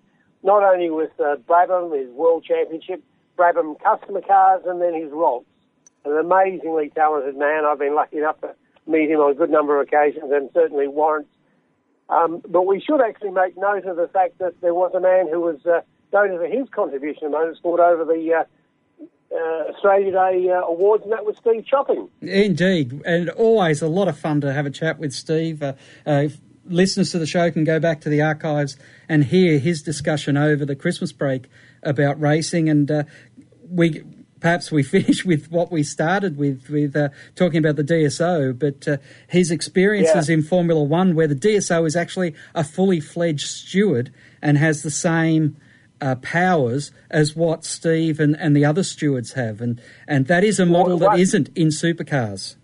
not 0.46 0.64
only 0.64 0.92
with 0.92 1.10
uh, 1.20 1.36
Brabham, 1.50 2.00
his 2.00 2.10
World 2.12 2.46
Championship, 2.46 3.04
Brabham 3.38 3.78
customer 3.82 4.22
cars, 4.22 4.62
and 4.66 4.80
then 4.80 4.94
his 4.94 5.12
Ralts. 5.12 5.46
An 6.06 6.16
amazingly 6.18 6.92
talented 6.94 7.36
man. 7.36 7.66
I've 7.66 7.80
been 7.80 7.96
lucky 7.96 8.20
enough 8.20 8.40
to 8.42 8.54
meet 8.88 9.10
him 9.10 9.20
on 9.20 9.32
a 9.32 9.36
good 9.36 9.50
number 9.50 9.80
of 9.80 9.88
occasions, 9.88 10.32
and 10.32 10.50
certainly 10.54 10.88
warrants. 10.88 11.30
Um, 12.10 12.42
but 12.48 12.64
we 12.64 12.80
should 12.82 13.02
actually 13.02 13.32
make 13.32 13.58
note 13.58 13.86
of 13.86 13.96
the 13.96 14.08
fact 14.08 14.38
that 14.38 14.62
there 14.62 14.74
was 14.74 14.92
a 14.94 15.00
man 15.00 15.28
who 15.28 15.42
was 15.42 15.66
uh, 15.66 15.82
noted 16.14 16.38
for 16.38 16.48
his 16.48 16.70
contribution 16.70 17.32
to 17.32 17.38
motorsport 17.38 17.80
over 17.80 18.06
the 18.06 18.34
uh, 18.34 18.44
uh, 19.36 19.72
Australia 19.72 20.12
Day 20.12 20.50
uh, 20.50 20.62
Awards, 20.62 21.04
and 21.04 21.12
that 21.12 21.26
was 21.26 21.36
Steve 21.38 21.66
Chopping. 21.66 22.10
Indeed, 22.22 23.02
and 23.06 23.30
always 23.32 23.82
a 23.82 23.88
lot 23.88 24.08
of 24.08 24.18
fun 24.18 24.42
to 24.42 24.54
have 24.54 24.66
a 24.66 24.70
chat 24.70 25.00
with 25.00 25.14
Steve. 25.14 25.64
Uh, 25.64 25.74
uh 26.06 26.28
listeners 26.68 27.12
to 27.12 27.20
the 27.20 27.26
show 27.28 27.52
can 27.52 27.64
go 27.64 27.80
back 27.80 28.02
to 28.02 28.10
the 28.10 28.22
archives 28.22 28.76
and 29.08 29.26
hear 29.26 29.60
his 29.60 29.84
discussion 29.84 30.36
over 30.36 30.66
the 30.66 30.76
Christmas 30.76 31.12
break 31.12 31.46
about 31.84 32.20
racing. 32.20 32.70
And 32.70 32.90
uh, 32.90 33.04
we 33.70 34.04
perhaps 34.46 34.72
we 34.72 34.84
finish 34.98 35.26
with 35.26 35.52
what 35.52 35.72
we 35.72 35.82
started 35.82 36.38
with, 36.38 36.70
with 36.70 36.96
uh, 36.96 37.10
talking 37.34 37.58
about 37.58 37.78
the 37.78 37.84
DSO, 37.84 38.58
but 38.58 38.88
uh, 38.88 38.98
his 39.28 39.50
experiences 39.50 40.30
yeah. 40.30 40.36
in 40.36 40.44
Formula 40.44 40.84
One, 40.84 41.16
where 41.16 41.28
the 41.28 41.34
DSO 41.34 41.88
is 41.88 41.96
actually 41.96 42.36
a 42.54 42.64
fully 42.64 43.00
fledged 43.00 43.48
steward 43.48 44.14
and 44.44 44.58
has 44.60 44.84
the 44.84 44.92
same. 44.92 45.58
Uh, 46.02 46.14
powers 46.16 46.92
as 47.10 47.38
what 47.38 47.64
Steve 47.64 48.20
and, 48.20 48.36
and 48.36 48.54
the 48.54 48.66
other 48.66 48.84
stewards 48.84 49.32
have, 49.32 49.62
and 49.62 49.82
and 50.10 50.28
that 50.28 50.44
is 50.44 50.60
a 50.60 50.66
model 50.66 50.98
that 50.98 51.18
isn't 51.18 51.48
in 51.56 51.70
supercars. 51.70 52.58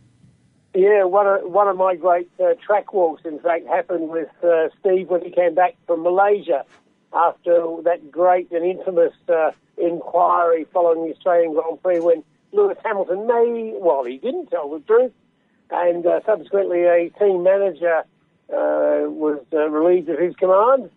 Yeah, 0.75 1.05
one 1.05 1.25
of 1.25 1.49
one 1.49 1.69
of 1.69 1.77
my 1.77 1.95
great 1.95 2.29
uh, 2.43 2.55
track 2.63 2.91
walks, 2.91 3.21
in 3.23 3.39
fact, 3.39 3.65
happened 3.67 4.09
with 4.09 4.27
uh, 4.43 4.67
Steve 4.81 5.07
when 5.07 5.21
he 5.21 5.31
came 5.31 5.55
back 5.55 5.77
from 5.87 6.03
Malaysia 6.03 6.65
after 7.13 7.77
that 7.83 8.11
great 8.11 8.51
and 8.51 8.65
infamous 8.65 9.13
uh, 9.29 9.51
inquiry 9.81 10.65
following 10.73 11.05
the 11.05 11.13
Australian 11.15 11.53
Grand 11.53 11.81
Prix 11.81 11.99
when 11.99 12.23
Lewis 12.51 12.77
Hamilton 12.83 13.27
may, 13.27 13.73
well, 13.79 14.03
he 14.03 14.17
didn't 14.17 14.47
tell 14.47 14.69
the 14.69 14.79
truth, 14.79 15.11
and 15.69 16.05
uh, 16.05 16.19
subsequently 16.25 16.83
a 16.83 17.09
team 17.17 17.43
manager 17.43 18.03
uh, 18.51 19.07
was 19.09 19.39
uh, 19.53 19.69
relieved 19.69 20.09
of 20.09 20.19
his 20.19 20.35
command. 20.35 20.89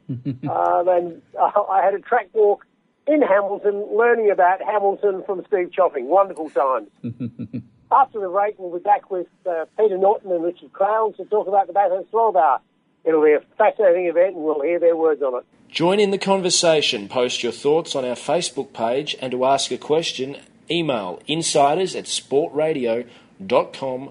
uh, 0.48 0.84
and 0.88 1.22
I 1.40 1.82
had 1.84 1.94
a 1.94 2.00
track 2.00 2.28
walk 2.32 2.66
in 3.06 3.22
Hamilton, 3.22 3.86
learning 3.96 4.30
about 4.30 4.62
Hamilton 4.62 5.22
from 5.24 5.44
Steve 5.46 5.72
Chopping. 5.72 6.06
Wonderful 6.06 6.50
times. 6.50 6.88
After 7.92 8.18
the 8.18 8.28
break, 8.28 8.58
we'll 8.58 8.76
be 8.76 8.82
back 8.82 9.10
with 9.10 9.28
uh, 9.46 9.66
Peter 9.78 9.98
Norton 9.98 10.32
and 10.32 10.42
Richard 10.42 10.72
Craill 10.72 11.16
to 11.16 11.24
talk 11.26 11.46
about 11.46 11.66
the 11.68 11.72
Bathurst 11.72 12.10
12 12.10 12.34
Hour. 12.34 12.60
It'll 13.04 13.22
be 13.22 13.32
a 13.32 13.40
fascinating 13.56 14.06
event, 14.06 14.36
and 14.36 14.44
we'll 14.44 14.62
hear 14.62 14.78
their 14.78 14.96
words 14.96 15.22
on 15.22 15.38
it. 15.38 15.44
Join 15.68 16.00
in 16.00 16.10
the 16.10 16.18
conversation. 16.18 17.08
Post 17.08 17.42
your 17.42 17.52
thoughts 17.52 17.96
on 17.96 18.04
our 18.04 18.14
Facebook 18.14 18.72
page, 18.72 19.16
and 19.20 19.32
to 19.32 19.44
ask 19.44 19.70
a 19.70 19.78
question, 19.78 20.36
email 20.70 21.20
insiders 21.26 21.96
at 21.96 22.04
sportradio.com 22.04 24.10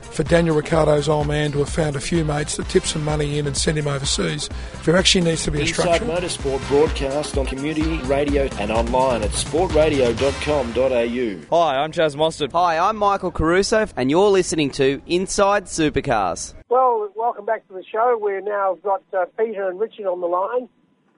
for 0.11 0.23
Daniel 0.23 0.55
Ricciardo's 0.55 1.07
old 1.07 1.27
man 1.27 1.51
to 1.53 1.59
have 1.59 1.69
found 1.69 1.95
a 1.95 1.99
few 1.99 2.25
mates 2.25 2.55
to 2.57 2.63
tip 2.63 2.83
some 2.85 3.03
money 3.03 3.39
in 3.39 3.47
and 3.47 3.55
send 3.55 3.77
him 3.77 3.87
overseas. 3.87 4.49
There 4.83 4.97
actually 4.97 5.21
needs 5.21 5.43
to 5.43 5.51
be 5.51 5.61
a 5.61 5.65
structure. 5.65 6.03
Inside 6.03 6.29
structure. 6.29 6.59
Motorsport 6.59 6.67
broadcast 6.67 7.37
on 7.37 7.45
community 7.45 7.97
radio 8.03 8.43
and 8.59 8.71
online 8.71 9.23
at 9.23 9.29
sportradio.com.au. 9.31 11.57
Hi, 11.57 11.77
I'm 11.77 11.91
Chaz 11.91 12.15
Mostert. 12.15 12.51
Hi, 12.51 12.77
I'm 12.77 12.97
Michael 12.97 13.31
Caruso, 13.31 13.87
and 13.95 14.11
you're 14.11 14.29
listening 14.29 14.69
to 14.71 15.01
Inside 15.07 15.65
Supercars. 15.65 16.53
Well, 16.69 17.09
welcome 17.15 17.45
back 17.45 17.67
to 17.67 17.73
the 17.73 17.83
show. 17.89 18.19
We've 18.21 18.43
now 18.43 18.77
got 18.83 19.03
uh, 19.13 19.25
Peter 19.37 19.69
and 19.69 19.79
Richard 19.79 20.07
on 20.07 20.21
the 20.21 20.27
line 20.27 20.67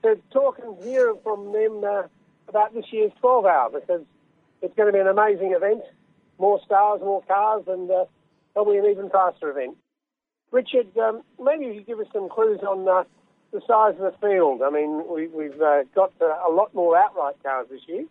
to 0.03 0.19
talk 0.31 0.59
and 0.63 0.77
hear 0.83 1.15
from 1.23 1.51
them 1.51 1.83
uh, 1.83 2.03
about 2.47 2.73
this 2.73 2.85
year's 2.91 3.11
12 3.21 3.45
hour 3.45 3.69
because 3.71 4.01
it's 4.61 4.75
going 4.75 4.87
to 4.87 4.93
be 4.93 4.99
an 4.99 5.07
amazing 5.07 5.53
event. 5.53 5.81
More 6.39 6.59
stars, 6.65 6.99
more 7.01 7.21
cars, 7.23 7.63
and 7.67 7.89
uh, 7.89 8.05
probably 8.53 8.77
an 8.77 8.85
even 8.85 9.09
faster 9.09 9.49
event. 9.49 9.77
Richard, 10.51 10.95
um, 10.97 11.23
maybe 11.43 11.65
you 11.65 11.73
could 11.75 11.87
give 11.87 11.99
us 11.99 12.07
some 12.13 12.29
clues 12.29 12.59
on 12.61 12.87
uh, 12.87 13.03
the 13.51 13.61
size 13.67 13.95
of 13.99 14.11
the 14.11 14.15
field. 14.21 14.61
I 14.61 14.69
mean, 14.69 15.03
we, 15.09 15.27
we've 15.27 15.59
uh, 15.61 15.83
got 15.95 16.13
uh, 16.21 16.47
a 16.47 16.51
lot 16.51 16.73
more 16.73 16.97
outright 16.97 17.35
cars 17.43 17.67
this 17.69 17.81
year. 17.87 18.05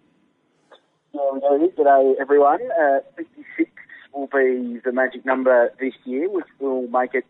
Well, 1.13 1.41
G'day, 1.41 2.15
everyone. 2.21 2.61
Uh, 2.81 3.01
56 3.17 3.71
will 4.13 4.27
be 4.27 4.81
the 4.85 4.93
magic 4.93 5.25
number 5.25 5.73
this 5.79 5.95
year, 6.05 6.29
which 6.29 6.47
will 6.59 6.89
make 6.89 7.15
it, 7.15 7.25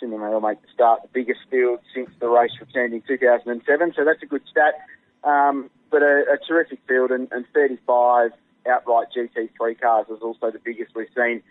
they 0.00 0.08
all 0.08 0.40
make 0.40 0.60
the 0.60 0.68
start, 0.74 1.00
the 1.02 1.08
biggest 1.12 1.40
field 1.48 1.78
since 1.94 2.10
the 2.18 2.28
race 2.28 2.50
returned 2.60 2.92
in 2.92 3.02
2007. 3.02 3.92
So 3.96 4.04
that's 4.04 4.22
a 4.22 4.26
good 4.26 4.42
stat. 4.50 4.74
Um, 5.22 5.70
but 5.92 6.02
a, 6.02 6.24
a 6.32 6.38
terrific 6.46 6.80
field, 6.88 7.12
and, 7.12 7.28
and 7.30 7.44
35 7.54 8.32
outright 8.68 9.06
GT3 9.16 9.80
cars 9.80 10.06
is 10.10 10.20
also 10.20 10.50
the 10.50 10.58
biggest 10.58 10.94
we've 10.96 11.06
seen 11.16 11.42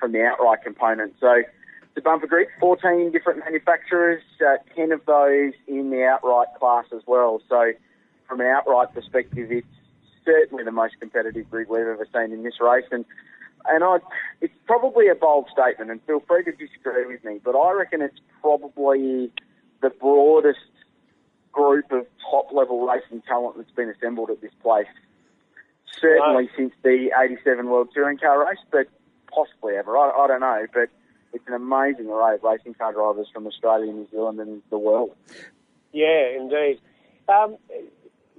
from 0.00 0.12
the 0.12 0.22
outright 0.24 0.62
component. 0.64 1.14
So 1.20 1.42
the 1.94 2.00
bumper 2.00 2.26
grid, 2.26 2.48
14 2.58 3.12
different 3.12 3.40
manufacturers, 3.40 4.22
uh, 4.44 4.56
10 4.74 4.92
of 4.92 5.04
those 5.06 5.52
in 5.68 5.90
the 5.90 6.04
outright 6.04 6.48
class 6.58 6.86
as 6.94 7.02
well. 7.06 7.40
So 7.48 7.72
from 8.26 8.40
an 8.40 8.46
outright 8.46 8.92
perspective, 8.94 9.52
it's 9.52 9.66
certainly 10.24 10.64
the 10.64 10.72
most 10.72 10.94
competitive 10.98 11.48
grid 11.50 11.68
we've 11.68 11.80
ever 11.86 12.06
seen 12.12 12.32
in 12.32 12.42
this 12.42 12.60
race. 12.60 12.86
And 12.90 13.04
and 13.68 13.84
I, 13.84 13.98
it's 14.40 14.54
probably 14.66 15.08
a 15.08 15.14
bold 15.14 15.46
statement, 15.52 15.90
and 15.90 16.02
feel 16.04 16.20
free 16.20 16.42
to 16.44 16.52
disagree 16.52 17.04
with 17.04 17.22
me, 17.22 17.40
but 17.44 17.54
I 17.54 17.72
reckon 17.72 18.00
it's 18.00 18.18
probably 18.40 19.30
the 19.82 19.90
broadest 19.90 20.60
group 21.52 21.92
of 21.92 22.06
top 22.30 22.50
level 22.52 22.86
racing 22.86 23.20
talent 23.28 23.58
that's 23.58 23.70
been 23.72 23.90
assembled 23.90 24.30
at 24.30 24.40
this 24.40 24.52
place. 24.62 24.86
Certainly 26.00 26.44
Right. 26.44 26.50
since 26.56 26.72
the 26.82 27.12
87 27.14 27.68
World 27.68 27.90
Touring 27.92 28.16
Car 28.16 28.46
race, 28.46 28.60
but 28.70 28.86
possibly 29.34 29.74
ever. 29.74 29.96
I, 29.96 30.10
I 30.10 30.26
don't 30.26 30.40
know, 30.40 30.66
but 30.72 30.88
it's 31.32 31.46
an 31.46 31.54
amazing 31.54 32.08
array 32.08 32.34
of 32.34 32.42
racing 32.42 32.74
car 32.74 32.92
drivers 32.92 33.28
from 33.32 33.46
Australia, 33.46 33.92
New 33.92 34.08
Zealand, 34.10 34.40
and 34.40 34.62
the 34.70 34.78
world. 34.78 35.14
Yeah, 35.92 36.36
indeed. 36.36 36.80
Um, 37.28 37.56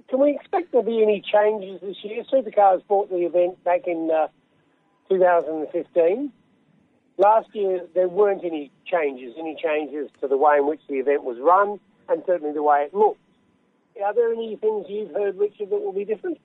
can 0.08 0.20
we 0.20 0.34
expect 0.34 0.72
there 0.72 0.82
to 0.82 0.86
be 0.86 1.02
any 1.02 1.22
changes 1.22 1.80
this 1.80 1.96
year? 2.02 2.22
Supercars 2.24 2.86
bought 2.86 3.10
the 3.10 3.24
event 3.24 3.62
back 3.64 3.86
in 3.86 4.10
uh, 4.10 4.28
2015. 5.08 6.32
Last 7.18 7.48
year, 7.54 7.86
there 7.94 8.08
weren't 8.08 8.44
any 8.44 8.70
changes, 8.84 9.34
any 9.38 9.56
changes 9.62 10.10
to 10.20 10.28
the 10.28 10.36
way 10.36 10.56
in 10.58 10.66
which 10.66 10.80
the 10.88 10.96
event 10.96 11.24
was 11.24 11.38
run, 11.38 11.78
and 12.08 12.22
certainly 12.26 12.52
the 12.52 12.62
way 12.62 12.84
it 12.84 12.94
looked. 12.94 13.20
Are 14.02 14.14
there 14.14 14.32
any 14.32 14.56
things 14.56 14.86
you've 14.88 15.12
heard, 15.12 15.38
Richard, 15.38 15.70
that 15.70 15.80
will 15.80 15.92
be 15.92 16.04
different? 16.04 16.38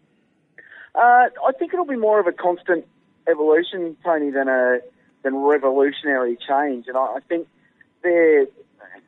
Uh, 0.93 1.27
I 1.45 1.51
think 1.57 1.73
it'll 1.73 1.85
be 1.85 1.95
more 1.95 2.19
of 2.19 2.27
a 2.27 2.31
constant 2.31 2.85
evolution, 3.29 3.95
Tony, 4.03 4.31
than 4.31 4.47
a 4.47 4.79
than 5.23 5.35
revolutionary 5.35 6.37
change. 6.47 6.87
And 6.87 6.97
I, 6.97 7.15
I 7.15 7.19
think 7.27 7.47
they're, 8.03 8.47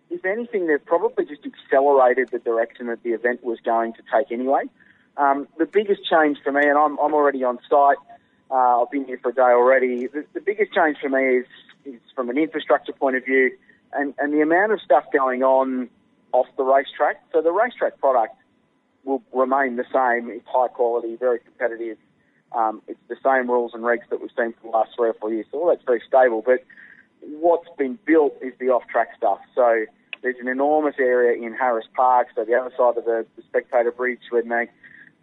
if 0.09 0.25
anything, 0.25 0.67
they've 0.67 0.83
probably 0.83 1.25
just 1.25 1.41
accelerated 1.45 2.29
the 2.29 2.39
direction 2.39 2.87
that 2.87 3.03
the 3.03 3.11
event 3.11 3.43
was 3.43 3.59
going 3.59 3.93
to 3.93 4.01
take 4.13 4.31
anyway. 4.31 4.63
Um, 5.17 5.47
the 5.57 5.65
biggest 5.65 6.01
change 6.09 6.37
for 6.43 6.51
me, 6.51 6.61
and 6.63 6.77
I'm, 6.77 6.97
I'm 6.99 7.13
already 7.13 7.43
on 7.43 7.59
site, 7.69 7.97
uh, 8.51 8.81
I've 8.81 8.91
been 8.91 9.05
here 9.05 9.19
for 9.21 9.29
a 9.29 9.33
day 9.33 9.41
already. 9.41 10.07
The, 10.07 10.25
the 10.33 10.41
biggest 10.41 10.73
change 10.73 10.97
for 10.99 11.09
me 11.09 11.39
is, 11.39 11.45
is 11.85 11.99
from 12.15 12.29
an 12.29 12.37
infrastructure 12.37 12.93
point 12.93 13.15
of 13.15 13.25
view 13.25 13.51
and, 13.93 14.13
and 14.17 14.33
the 14.33 14.41
amount 14.41 14.71
of 14.71 14.81
stuff 14.81 15.05
going 15.11 15.43
on 15.43 15.89
off 16.31 16.47
the 16.57 16.63
racetrack. 16.63 17.21
So 17.33 17.41
the 17.41 17.51
racetrack 17.51 17.99
product 17.99 18.35
will 19.03 19.23
remain 19.33 19.75
the 19.75 19.85
same. 19.93 20.29
It's 20.29 20.47
high 20.47 20.67
quality, 20.67 21.15
very 21.15 21.39
competitive. 21.39 21.97
Um, 22.51 22.81
it's 22.87 22.99
the 23.07 23.17
same 23.23 23.49
rules 23.49 23.73
and 23.73 23.83
regs 23.83 24.09
that 24.09 24.21
we've 24.21 24.31
seen 24.37 24.53
for 24.53 24.63
the 24.63 24.69
last 24.69 24.91
three 24.95 25.09
or 25.09 25.13
four 25.13 25.31
years. 25.31 25.45
So 25.51 25.59
all 25.59 25.67
that's 25.67 25.83
very 25.85 26.01
stable. 26.07 26.41
But 26.45 26.65
what's 27.21 27.69
been 27.77 27.99
built 28.05 28.35
is 28.41 28.53
the 28.59 28.69
off-track 28.69 29.09
stuff. 29.17 29.39
So 29.53 29.85
there's 30.21 30.37
an 30.41 30.47
enormous 30.47 30.95
area 30.99 31.41
in 31.41 31.53
Harris 31.53 31.85
Park, 31.95 32.27
so 32.35 32.43
the 32.43 32.55
other 32.55 32.71
side 32.75 32.97
of 32.97 33.05
the, 33.05 33.25
the 33.35 33.43
spectator 33.43 33.91
bridge 33.91 34.19
where 34.29 34.41
the 34.41 34.67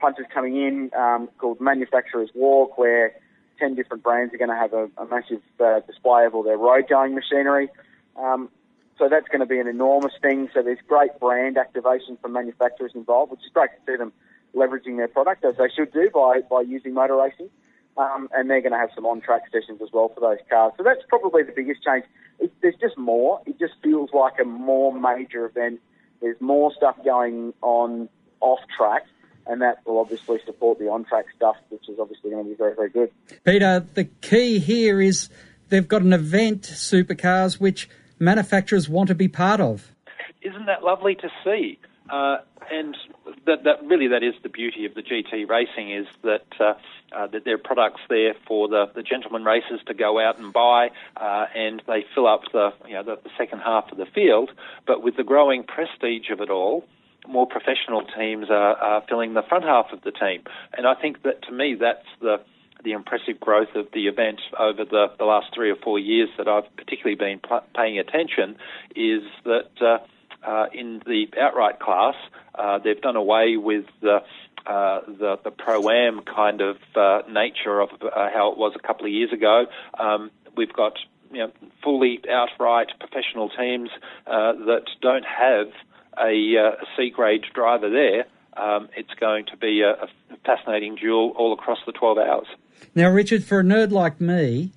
punters 0.00 0.26
coming 0.32 0.56
in, 0.56 0.90
um, 0.96 1.28
called 1.38 1.60
Manufacturers 1.60 2.30
Walk, 2.34 2.78
where 2.78 3.12
10 3.58 3.74
different 3.74 4.02
brands 4.02 4.34
are 4.34 4.38
going 4.38 4.50
to 4.50 4.56
have 4.56 4.72
a, 4.72 4.88
a 4.98 5.06
massive 5.06 5.42
uh, 5.60 5.80
display 5.80 6.26
of 6.26 6.34
all 6.34 6.42
their 6.42 6.58
road-going 6.58 7.14
machinery. 7.14 7.68
Um, 8.16 8.50
so 8.98 9.08
that's 9.08 9.28
going 9.28 9.40
to 9.40 9.46
be 9.46 9.58
an 9.58 9.66
enormous 9.66 10.12
thing. 10.22 10.48
So 10.54 10.62
there's 10.62 10.78
great 10.86 11.18
brand 11.20 11.58
activation 11.58 12.16
from 12.20 12.32
manufacturers 12.32 12.92
involved, 12.94 13.32
which 13.32 13.40
is 13.40 13.50
great 13.52 13.70
to 13.70 13.92
see 13.92 13.96
them 13.96 14.12
leveraging 14.54 14.96
their 14.96 15.08
product 15.08 15.44
as 15.44 15.56
they 15.56 15.68
should 15.74 15.92
do 15.92 16.10
by, 16.12 16.40
by 16.50 16.60
using 16.60 16.94
motor 16.94 17.16
racing. 17.16 17.50
Um, 17.98 18.28
and 18.34 18.50
they're 18.50 18.60
going 18.60 18.72
to 18.72 18.78
have 18.78 18.90
some 18.94 19.06
on-track 19.06 19.44
sessions 19.50 19.80
as 19.82 19.88
well 19.90 20.10
for 20.14 20.20
those 20.20 20.38
cars. 20.50 20.74
So 20.76 20.82
that's 20.82 21.00
probably 21.08 21.42
the 21.44 21.52
biggest 21.52 21.82
change. 21.82 22.04
It, 22.38 22.52
there's 22.60 22.74
just 22.78 22.98
more. 22.98 23.40
It 23.46 23.58
just 23.58 23.72
feels 23.82 24.10
like 24.12 24.34
a 24.38 24.44
more 24.44 24.92
major 24.92 25.46
event. 25.46 25.80
There's 26.20 26.38
more 26.38 26.72
stuff 26.76 26.96
going 27.02 27.54
on 27.62 28.10
off-track, 28.40 29.06
and 29.46 29.62
that 29.62 29.78
will 29.86 29.98
obviously 29.98 30.40
support 30.44 30.78
the 30.78 30.88
on-track 30.88 31.24
stuff, 31.34 31.56
which 31.70 31.88
is 31.88 31.98
obviously 31.98 32.30
going 32.30 32.44
to 32.44 32.50
be 32.50 32.54
very, 32.54 32.74
very 32.74 32.90
good. 32.90 33.10
Peter, 33.44 33.86
the 33.94 34.04
key 34.04 34.58
here 34.58 35.00
is 35.00 35.30
they've 35.70 35.88
got 35.88 36.02
an 36.02 36.12
event, 36.12 36.62
Supercars, 36.62 37.58
which 37.58 37.88
manufacturers 38.18 38.90
want 38.90 39.08
to 39.08 39.14
be 39.14 39.28
part 39.28 39.60
of. 39.60 39.94
Isn't 40.42 40.66
that 40.66 40.82
lovely 40.82 41.14
to 41.14 41.30
see? 41.42 41.78
Uh, 42.08 42.38
and 42.70 42.96
that, 43.46 43.64
that 43.64 43.84
really 43.84 44.08
that 44.08 44.22
is 44.22 44.34
the 44.42 44.48
beauty 44.48 44.86
of 44.86 44.94
the 44.94 45.02
GT 45.02 45.48
racing 45.48 45.92
is 45.92 46.06
that 46.22 46.46
uh, 46.60 46.74
uh, 47.12 47.26
that 47.28 47.44
there 47.44 47.54
are 47.54 47.58
products 47.58 48.00
there 48.08 48.34
for 48.46 48.68
the, 48.68 48.86
the 48.94 49.02
gentleman 49.02 49.44
racers 49.44 49.80
to 49.86 49.94
go 49.94 50.18
out 50.20 50.38
and 50.38 50.52
buy, 50.52 50.90
uh, 51.16 51.46
and 51.54 51.82
they 51.86 52.04
fill 52.14 52.26
up 52.26 52.42
the 52.52 52.70
you 52.86 52.94
know 52.94 53.02
the, 53.02 53.16
the 53.22 53.30
second 53.38 53.60
half 53.60 53.90
of 53.92 53.98
the 53.98 54.06
field. 54.06 54.50
But 54.86 55.02
with 55.02 55.16
the 55.16 55.24
growing 55.24 55.64
prestige 55.64 56.30
of 56.30 56.40
it 56.40 56.50
all, 56.50 56.84
more 57.28 57.46
professional 57.46 58.02
teams 58.16 58.50
are, 58.50 58.76
are 58.76 59.02
filling 59.08 59.34
the 59.34 59.42
front 59.42 59.64
half 59.64 59.86
of 59.92 60.02
the 60.02 60.12
team, 60.12 60.42
and 60.76 60.86
I 60.86 60.94
think 60.94 61.22
that 61.22 61.42
to 61.42 61.52
me 61.52 61.76
that's 61.78 62.06
the 62.20 62.40
the 62.84 62.92
impressive 62.92 63.40
growth 63.40 63.74
of 63.74 63.88
the 63.94 64.06
event 64.06 64.40
over 64.60 64.84
the, 64.84 65.06
the 65.18 65.24
last 65.24 65.46
three 65.54 65.70
or 65.70 65.76
four 65.76 65.98
years 65.98 66.28
that 66.38 66.46
I've 66.46 66.64
particularly 66.76 67.16
been 67.16 67.40
pl- 67.40 67.64
paying 67.74 67.98
attention 67.98 68.56
is 68.94 69.22
that 69.44 69.70
uh, 70.42 70.66
in 70.72 71.02
the 71.06 71.26
outright 71.40 71.80
class, 71.80 72.14
uh, 72.54 72.78
they've 72.78 73.00
done 73.00 73.16
away 73.16 73.56
with 73.56 73.84
the 74.00 74.20
uh, 74.66 75.00
the, 75.06 75.38
the 75.44 75.50
pro 75.52 75.88
am 75.90 76.22
kind 76.22 76.60
of 76.60 76.76
uh, 76.96 77.22
nature 77.30 77.80
of 77.80 77.90
uh, 78.02 78.28
how 78.34 78.50
it 78.50 78.58
was 78.58 78.72
a 78.74 78.84
couple 78.84 79.06
of 79.06 79.12
years 79.12 79.32
ago. 79.32 79.66
Um, 79.96 80.32
we've 80.56 80.72
got 80.72 80.94
you 81.30 81.38
know, 81.38 81.52
fully 81.84 82.20
outright 82.28 82.88
professional 82.98 83.48
teams 83.48 83.90
uh, 84.26 84.54
that 84.66 84.86
don't 85.00 85.24
have 85.24 85.68
a, 86.18 86.54
a 86.56 86.84
C 86.96 87.10
grade 87.10 87.44
driver 87.54 87.88
there. 87.88 88.26
Um, 88.56 88.88
it's 88.96 89.14
going 89.20 89.46
to 89.46 89.56
be 89.56 89.82
a, 89.82 89.90
a 89.90 90.08
fascinating 90.44 90.96
duel 90.96 91.32
all 91.36 91.52
across 91.52 91.78
the 91.86 91.92
12 91.92 92.18
hours. 92.18 92.46
Now, 92.94 93.10
Richard, 93.10 93.44
for 93.44 93.60
a 93.60 93.62
nerd 93.62 93.92
like 93.92 94.20
me, 94.20 94.72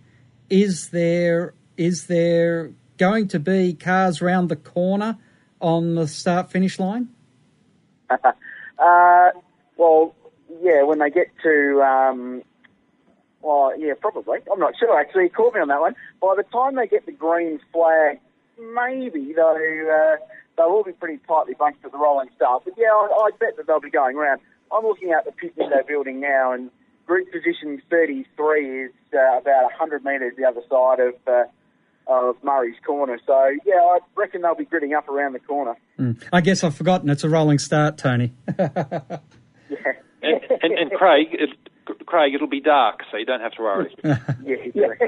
is 0.50 0.89
there 0.89 1.54
is 1.78 2.08
there 2.08 2.72
going 2.98 3.28
to 3.30 3.39
be 3.39 3.74
cars 3.74 4.22
round 4.22 4.50
the 4.50 4.56
corner 4.56 5.18
on 5.62 5.96
the 5.96 6.08
start 6.08 6.51
finish 6.51 6.80
line? 6.80 7.10
uh, 8.10 9.30
well, 9.78 10.16
yeah, 10.62 10.84
when 10.84 11.00
they 11.00 11.10
get 11.10 11.28
to 11.44 11.82
um, 11.82 12.44
Well, 13.42 13.74
yeah, 13.78 13.94
probably. 14.00 14.39
I'm 14.51 14.60
not 14.60 14.74
sure, 14.78 15.00
actually. 15.00 15.24
He 15.24 15.30
called 15.30 15.54
me 15.54 15.62
on 15.62 15.68
that 15.70 15.80
one. 15.80 15.96
By 16.22 16.36
the 16.36 16.44
time 16.44 16.75
they 16.75 16.88
get 16.88 17.06
the 17.06 17.12
green 17.12 17.60
flag, 17.72 18.20
maybe, 18.58 19.34
though, 19.34 19.56
uh, 19.56 20.18
they'll 20.58 20.66
all 20.66 20.84
be 20.84 20.92
pretty 20.92 21.20
tightly 21.28 21.54
bunched 21.54 21.86
at 21.86 21.92
the 21.92 21.98
rolling 21.98 22.30
start. 22.36 22.63
But, 22.66 22.74
yeah, 22.78 22.88
I, 22.92 23.28
I 23.28 23.30
bet 23.39 23.56
that 23.58 23.68
they'll 23.68 23.80
be 23.80 23.89
going 23.89 24.18
around. 24.18 24.42
I'm 24.72 24.84
looking 24.84 25.12
at 25.12 25.25
the 25.25 25.32
pit 25.32 25.54
window 25.56 25.82
building 25.88 26.20
now, 26.20 26.51
and 26.51 26.70
group 27.08 27.32
position 27.32 27.82
33 27.89 28.86
is 28.86 28.92
uh, 29.13 29.38
about 29.38 29.63
100 29.63 30.04
metres 30.04 30.34
the 30.38 30.46
other 30.46 30.62
side 30.70 31.00
of... 31.00 31.13
Uh, 31.28 31.44
of 32.10 32.44
Murray's 32.44 32.75
Corner. 32.86 33.20
So, 33.25 33.51
yeah, 33.66 33.75
I 33.75 34.00
reckon 34.16 34.42
they'll 34.42 34.56
be 34.56 34.66
gritting 34.66 34.94
up 34.94 35.08
around 35.08 35.34
the 35.34 35.39
corner. 35.39 35.75
Mm. 36.00 36.22
I 36.34 36.42
guess 36.42 36.63
I've 36.63 36.75
forgotten 36.75 37.10
it's 37.10 37.24
a 37.24 37.30
rolling 37.30 37.60
start, 37.60 37.98
Tony. 37.98 38.34
yeah. 38.58 39.20
And, 40.22 40.42
and, 40.62 40.78
and 40.78 40.92
Craig, 40.92 41.28
it, 41.32 41.50
Craig, 42.06 42.36
it'll 42.36 42.48
be 42.48 42.60
dark, 42.60 43.04
so 43.10 43.16
you 43.16 43.25
don't 43.25 43.39
have 43.39 43.54
to 43.54 43.62
worry. 43.62 43.96
yeah, 44.04 45.08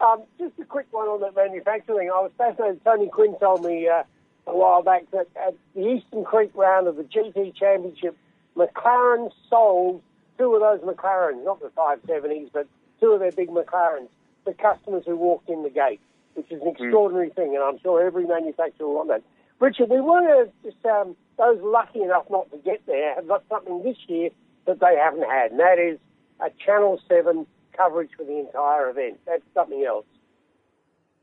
um, 0.00 0.22
just 0.38 0.58
a 0.58 0.64
quick 0.64 0.86
one 0.90 1.06
on 1.06 1.20
that 1.20 1.36
manufacturing. 1.36 2.08
I 2.08 2.22
was 2.22 2.32
fascinated. 2.38 2.82
Tony 2.82 3.08
Quinn 3.08 3.36
told 3.38 3.62
me 3.62 3.86
uh, 3.86 4.04
a 4.46 4.56
while 4.56 4.82
back 4.82 5.10
that 5.10 5.26
at 5.36 5.54
the 5.74 5.86
Eastern 5.86 6.24
Creek 6.24 6.50
round 6.54 6.86
of 6.86 6.96
the 6.96 7.02
GT 7.02 7.54
Championship, 7.54 8.16
McLaren 8.56 9.30
sold 9.50 10.00
two 10.38 10.54
of 10.54 10.62
those 10.62 10.80
McLarens, 10.80 11.44
not 11.44 11.60
the 11.60 11.68
570s, 11.76 12.50
but 12.54 12.66
two 13.00 13.08
of 13.08 13.20
their 13.20 13.32
big 13.32 13.50
McLarens 13.50 14.08
the 14.44 14.54
customers 14.54 15.04
who 15.06 15.16
walked 15.16 15.48
in 15.48 15.62
the 15.62 15.70
gate, 15.70 16.00
which 16.34 16.50
is 16.50 16.60
an 16.62 16.68
extraordinary 16.68 17.30
mm. 17.30 17.36
thing, 17.36 17.54
and 17.54 17.62
I'm 17.62 17.78
sure 17.80 18.04
every 18.04 18.26
manufacturer 18.26 18.86
will 18.86 18.96
want 18.96 19.08
that. 19.08 19.22
Richard, 19.60 19.88
we 19.88 20.00
want 20.00 20.26
to 20.26 20.68
just 20.68 20.84
um, 20.84 21.16
those 21.38 21.60
lucky 21.62 22.02
enough 22.02 22.26
not 22.30 22.50
to 22.50 22.58
get 22.58 22.84
there 22.86 23.14
have 23.14 23.28
got 23.28 23.44
something 23.48 23.82
this 23.82 23.96
year 24.08 24.30
that 24.66 24.80
they 24.80 24.96
haven't 24.96 25.28
had, 25.28 25.52
and 25.52 25.60
that 25.60 25.78
is 25.78 25.98
a 26.40 26.50
Channel 26.64 27.00
Seven 27.08 27.46
coverage 27.76 28.10
for 28.16 28.24
the 28.24 28.38
entire 28.38 28.90
event. 28.90 29.20
That's 29.26 29.42
something 29.54 29.84
else. 29.84 30.06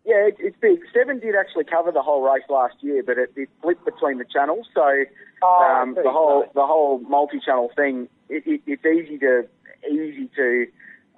Yeah, 0.06 0.28
it, 0.28 0.38
it's 0.40 0.58
big. 0.60 0.80
Seven 0.94 1.20
did 1.20 1.36
actually 1.36 1.66
cover 1.66 1.92
the 1.92 2.02
whole 2.02 2.24
race 2.24 2.44
last 2.50 2.76
year, 2.82 3.04
but 3.04 3.18
it, 3.18 3.32
it 3.36 3.50
flipped 3.62 3.86
between 3.86 4.18
the 4.18 4.26
channels. 4.26 4.68
So 4.74 5.04
oh, 5.44 5.80
um, 5.82 5.94
the 5.94 6.10
whole 6.10 6.46
the 6.56 6.66
whole 6.66 7.00
multi-channel 7.00 7.72
thing, 7.76 8.08
it, 8.30 8.44
it, 8.48 8.62
it's 8.66 8.86
easy 8.86 9.20
to 9.20 9.48
easy 9.90 10.30
to 10.36 10.66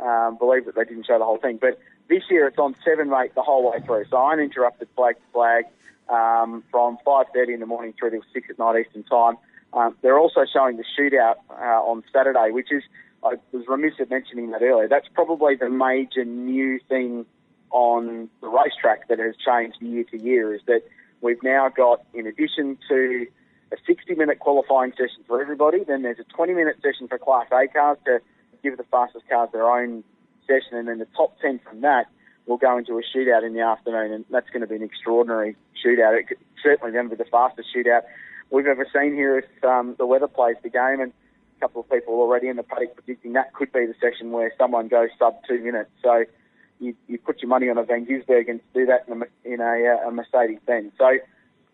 um, 0.03 0.37
believe 0.37 0.65
that 0.65 0.75
they 0.75 0.83
didn't 0.83 1.05
show 1.05 1.17
the 1.17 1.25
whole 1.25 1.37
thing. 1.37 1.59
But 1.61 1.79
this 2.09 2.23
year 2.29 2.47
it's 2.47 2.57
on 2.57 2.75
seven 2.85 3.09
rate 3.09 3.35
the 3.35 3.41
whole 3.41 3.71
way 3.71 3.79
through, 3.79 4.05
so 4.09 4.17
uninterrupted 4.31 4.87
flag 4.95 5.15
to 5.15 5.21
flag 5.31 5.65
um, 6.09 6.63
from 6.71 6.97
5.30 7.05 7.53
in 7.55 7.59
the 7.59 7.65
morning 7.65 7.93
through 7.97 8.11
till 8.11 8.21
6 8.33 8.49
at 8.49 8.59
night 8.59 8.85
Eastern 8.85 9.03
Time. 9.03 9.37
Um, 9.73 9.95
they're 10.01 10.19
also 10.19 10.45
showing 10.51 10.77
the 10.77 10.83
shootout 10.97 11.35
uh, 11.49 11.81
on 11.81 12.03
Saturday, 12.13 12.51
which 12.51 12.71
is, 12.71 12.83
I 13.23 13.35
was 13.51 13.67
remiss 13.67 13.93
at 13.99 14.09
mentioning 14.09 14.51
that 14.51 14.61
earlier, 14.61 14.87
that's 14.87 15.07
probably 15.13 15.55
the 15.55 15.69
major 15.69 16.25
new 16.25 16.79
thing 16.87 17.25
on 17.71 18.29
the 18.41 18.47
racetrack 18.47 19.07
that 19.07 19.17
has 19.17 19.35
changed 19.35 19.81
year 19.81 20.03
to 20.03 20.21
year 20.21 20.53
is 20.53 20.61
that 20.67 20.83
we've 21.21 21.41
now 21.41 21.69
got, 21.69 22.03
in 22.13 22.27
addition 22.27 22.77
to 22.87 23.25
a 23.71 23.77
60 23.87 24.13
minute 24.13 24.39
qualifying 24.39 24.91
session 24.91 25.23
for 25.25 25.41
everybody, 25.41 25.83
then 25.83 26.03
there's 26.03 26.19
a 26.19 26.23
20 26.23 26.53
minute 26.53 26.75
session 26.83 27.07
for 27.07 27.17
Class 27.17 27.47
A 27.51 27.67
cars 27.67 27.97
to 28.05 28.19
give 28.61 28.77
the 28.77 28.83
fastest 28.83 29.27
cars 29.27 29.49
their 29.51 29.67
own 29.67 30.03
session, 30.47 30.77
and 30.77 30.87
then 30.87 30.99
the 30.99 31.07
top 31.15 31.39
10 31.39 31.59
from 31.59 31.81
that 31.81 32.07
will 32.45 32.57
go 32.57 32.77
into 32.77 32.97
a 32.97 33.01
shootout 33.01 33.45
in 33.45 33.53
the 33.53 33.61
afternoon, 33.61 34.11
and 34.11 34.25
that's 34.29 34.49
going 34.49 34.61
to 34.61 34.67
be 34.67 34.75
an 34.75 34.83
extraordinary 34.83 35.55
shootout. 35.83 36.19
It 36.19 36.27
could 36.27 36.37
certainly 36.61 36.93
never 36.93 37.09
be 37.09 37.15
the 37.15 37.25
fastest 37.25 37.69
shootout 37.75 38.01
we've 38.49 38.67
ever 38.67 38.85
seen 38.93 39.13
here 39.13 39.39
if 39.39 39.63
um, 39.63 39.95
the 39.97 40.05
weather 40.05 40.27
plays 40.27 40.57
the 40.63 40.69
game, 40.69 40.99
and 40.99 41.11
a 41.57 41.59
couple 41.59 41.81
of 41.81 41.89
people 41.89 42.15
already 42.15 42.47
in 42.47 42.57
the 42.57 42.63
paddock 42.63 42.95
predicting 42.95 43.33
that 43.33 43.53
could 43.53 43.71
be 43.71 43.85
the 43.85 43.95
session 44.01 44.31
where 44.31 44.53
someone 44.57 44.87
goes 44.87 45.09
sub 45.17 45.35
two 45.47 45.59
minutes. 45.59 45.89
So 46.01 46.25
you, 46.79 46.95
you 47.07 47.17
put 47.17 47.41
your 47.41 47.49
money 47.49 47.69
on 47.69 47.77
a 47.77 47.83
Van 47.83 48.05
Gisbergen 48.05 48.49
and 48.49 48.61
do 48.73 48.85
that 48.87 49.05
in 49.07 49.21
a, 49.21 49.25
in 49.45 49.61
a, 49.61 50.03
uh, 50.03 50.09
a 50.09 50.11
Mercedes-Benz. 50.11 50.91
So 50.97 51.17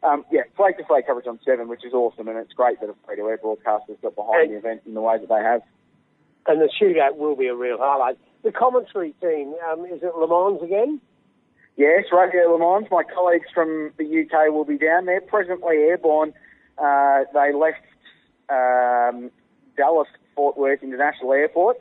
um, 0.04 0.26
yeah, 0.32 0.44
flag 0.56 0.78
to 0.78 0.86
flag 0.86 1.06
coverage 1.08 1.28
on 1.28 1.40
seven, 1.44 1.68
which 1.68 1.84
is 1.84 1.94
awesome, 1.94 2.28
and 2.28 2.38
it's 2.38 2.54
great 2.54 2.80
that 2.80 2.90
a 2.90 2.96
free 3.06 3.18
to 3.18 3.24
air 3.24 3.38
broadcaster's 3.38 3.98
got 4.02 4.16
behind 4.16 4.44
and, 4.44 4.54
the 4.54 4.58
event 4.58 4.82
in 4.86 4.94
the 4.94 5.02
way 5.02 5.18
that 5.18 5.28
they 5.28 5.44
have. 5.44 5.62
And 6.48 6.62
the 6.62 6.70
shootout 6.82 7.18
will 7.18 7.36
be 7.36 7.48
a 7.48 7.56
real 7.56 7.78
highlight. 7.78 8.18
The 8.44 8.52
commentary 8.52 9.14
team, 9.22 9.54
um, 9.70 9.86
is 9.86 10.02
it 10.02 10.16
Le 10.16 10.28
Mans 10.28 10.62
again? 10.64 11.02
Yes, 11.76 12.06
Radio 12.12 12.52
Le 12.52 12.60
Mans. 12.60 12.88
My 12.90 13.04
colleagues 13.04 13.48
from 13.54 13.92
the 13.98 14.04
UK 14.04 14.52
will 14.54 14.66
be 14.66 14.78
down 14.78 15.06
there. 15.06 15.22
Presently 15.22 15.76
airborne. 15.78 16.34
Uh, 16.78 17.24
they 17.34 17.54
left 17.54 17.84
um, 18.50 19.32
Dallas 19.76 20.08
Fort 20.36 20.58
Worth 20.58 20.84
International 20.84 21.34
Airport 21.34 21.78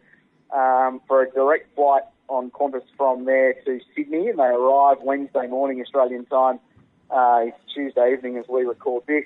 um, 0.52 1.00
for 1.06 1.22
a 1.22 1.30
direct 1.30 1.74
flight 1.76 2.02
on 2.28 2.50
Qantas 2.50 2.82
from 2.96 3.24
there 3.24 3.54
to 3.64 3.80
Sydney, 3.94 4.28
and 4.28 4.38
they 4.38 4.44
arrive 4.44 4.98
Wednesday 5.02 5.46
morning 5.46 5.80
Australian 5.80 6.26
time. 6.26 6.58
Uh, 7.10 7.46
it's 7.46 7.58
Tuesday 7.72 8.12
evening 8.12 8.36
as 8.36 8.44
we 8.48 8.64
record 8.64 9.04
this. 9.06 9.24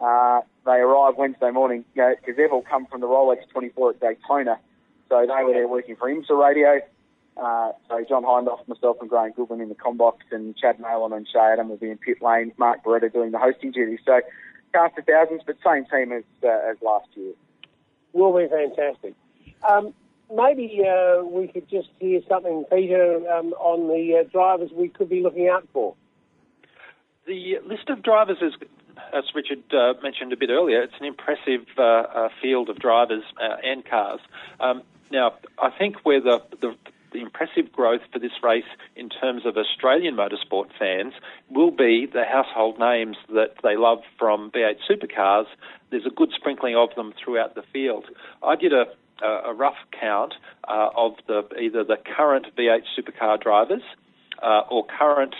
Uh, 0.00 0.40
they 0.64 0.78
arrive 0.78 1.16
Wednesday 1.16 1.50
morning 1.50 1.84
because 1.92 2.16
you 2.26 2.32
know, 2.32 2.36
they've 2.36 2.52
all 2.52 2.62
come 2.62 2.86
from 2.86 3.00
the 3.00 3.06
Rolex 3.06 3.38
24 3.52 3.90
at 3.90 4.00
Daytona. 4.00 4.58
So 5.10 5.26
they 5.26 5.44
were 5.44 5.52
there 5.52 5.68
working 5.68 5.96
for 5.96 6.08
IMSA 6.08 6.38
Radio. 6.40 6.80
Uh, 7.36 7.72
so 7.88 8.04
John 8.08 8.22
Hindhaugh, 8.22 8.66
myself 8.68 8.98
and 9.00 9.10
Graham 9.10 9.32
Goodwin 9.32 9.60
in 9.60 9.68
the 9.68 9.74
combox 9.74 10.18
and 10.30 10.56
Chad 10.56 10.78
Malin 10.78 11.12
and 11.12 11.26
Shay 11.26 11.50
Adam 11.52 11.68
will 11.68 11.76
be 11.76 11.90
in 11.90 11.98
pit 11.98 12.22
lane, 12.22 12.52
Mark 12.56 12.84
Beretta 12.84 13.12
doing 13.12 13.32
the 13.32 13.38
hosting 13.38 13.72
duties. 13.72 13.98
So 14.06 14.20
cast 14.72 14.96
of 14.98 15.04
thousands, 15.04 15.42
but 15.44 15.56
same 15.66 15.84
team 15.86 16.12
as, 16.12 16.22
uh, 16.44 16.70
as 16.70 16.76
last 16.80 17.08
year. 17.14 17.32
Will 18.12 18.36
be 18.36 18.46
fantastic. 18.48 19.14
Um, 19.68 19.94
maybe 20.34 20.82
uh, 20.86 21.24
we 21.24 21.48
could 21.48 21.68
just 21.68 21.88
hear 21.98 22.20
something, 22.28 22.64
Peter, 22.70 23.16
um, 23.32 23.52
on 23.54 23.88
the 23.88 24.20
uh, 24.20 24.28
drivers 24.30 24.70
we 24.72 24.88
could 24.88 25.08
be 25.08 25.22
looking 25.22 25.48
out 25.48 25.66
for. 25.72 25.94
The 27.26 27.58
list 27.66 27.88
of 27.88 28.02
drivers 28.02 28.38
is 28.40 28.54
as 29.12 29.24
Richard 29.34 29.62
uh, 29.72 29.94
mentioned 30.02 30.32
a 30.32 30.36
bit 30.36 30.50
earlier, 30.50 30.82
it's 30.82 30.94
an 31.00 31.06
impressive 31.06 31.66
uh, 31.78 31.82
uh, 31.82 32.28
field 32.42 32.68
of 32.68 32.78
drivers 32.78 33.22
uh, 33.40 33.56
and 33.64 33.84
cars. 33.84 34.20
Um, 34.60 34.82
now, 35.10 35.34
I 35.58 35.70
think 35.70 35.96
where 36.04 36.20
the, 36.20 36.42
the, 36.60 36.74
the 37.12 37.20
impressive 37.20 37.72
growth 37.72 38.02
for 38.12 38.18
this 38.18 38.32
race 38.42 38.64
in 38.96 39.08
terms 39.08 39.44
of 39.44 39.56
Australian 39.56 40.16
motorsport 40.16 40.68
fans 40.78 41.14
will 41.50 41.70
be 41.70 42.06
the 42.06 42.24
household 42.24 42.78
names 42.78 43.16
that 43.28 43.54
they 43.62 43.76
love 43.76 44.02
from 44.18 44.50
V8 44.52 44.76
supercars. 44.88 45.46
There's 45.90 46.06
a 46.06 46.10
good 46.10 46.30
sprinkling 46.34 46.76
of 46.76 46.94
them 46.94 47.12
throughout 47.22 47.54
the 47.54 47.62
field. 47.72 48.06
I 48.42 48.54
did 48.56 48.72
a, 48.72 48.86
a 49.22 49.52
rough 49.52 49.78
count 49.98 50.34
uh, 50.68 50.90
of 50.96 51.14
the 51.26 51.42
either 51.60 51.84
the 51.84 51.96
current 52.16 52.46
V8 52.56 52.82
supercar 52.96 53.40
drivers 53.40 53.82
uh, 54.42 54.62
or 54.70 54.86
current 54.86 55.34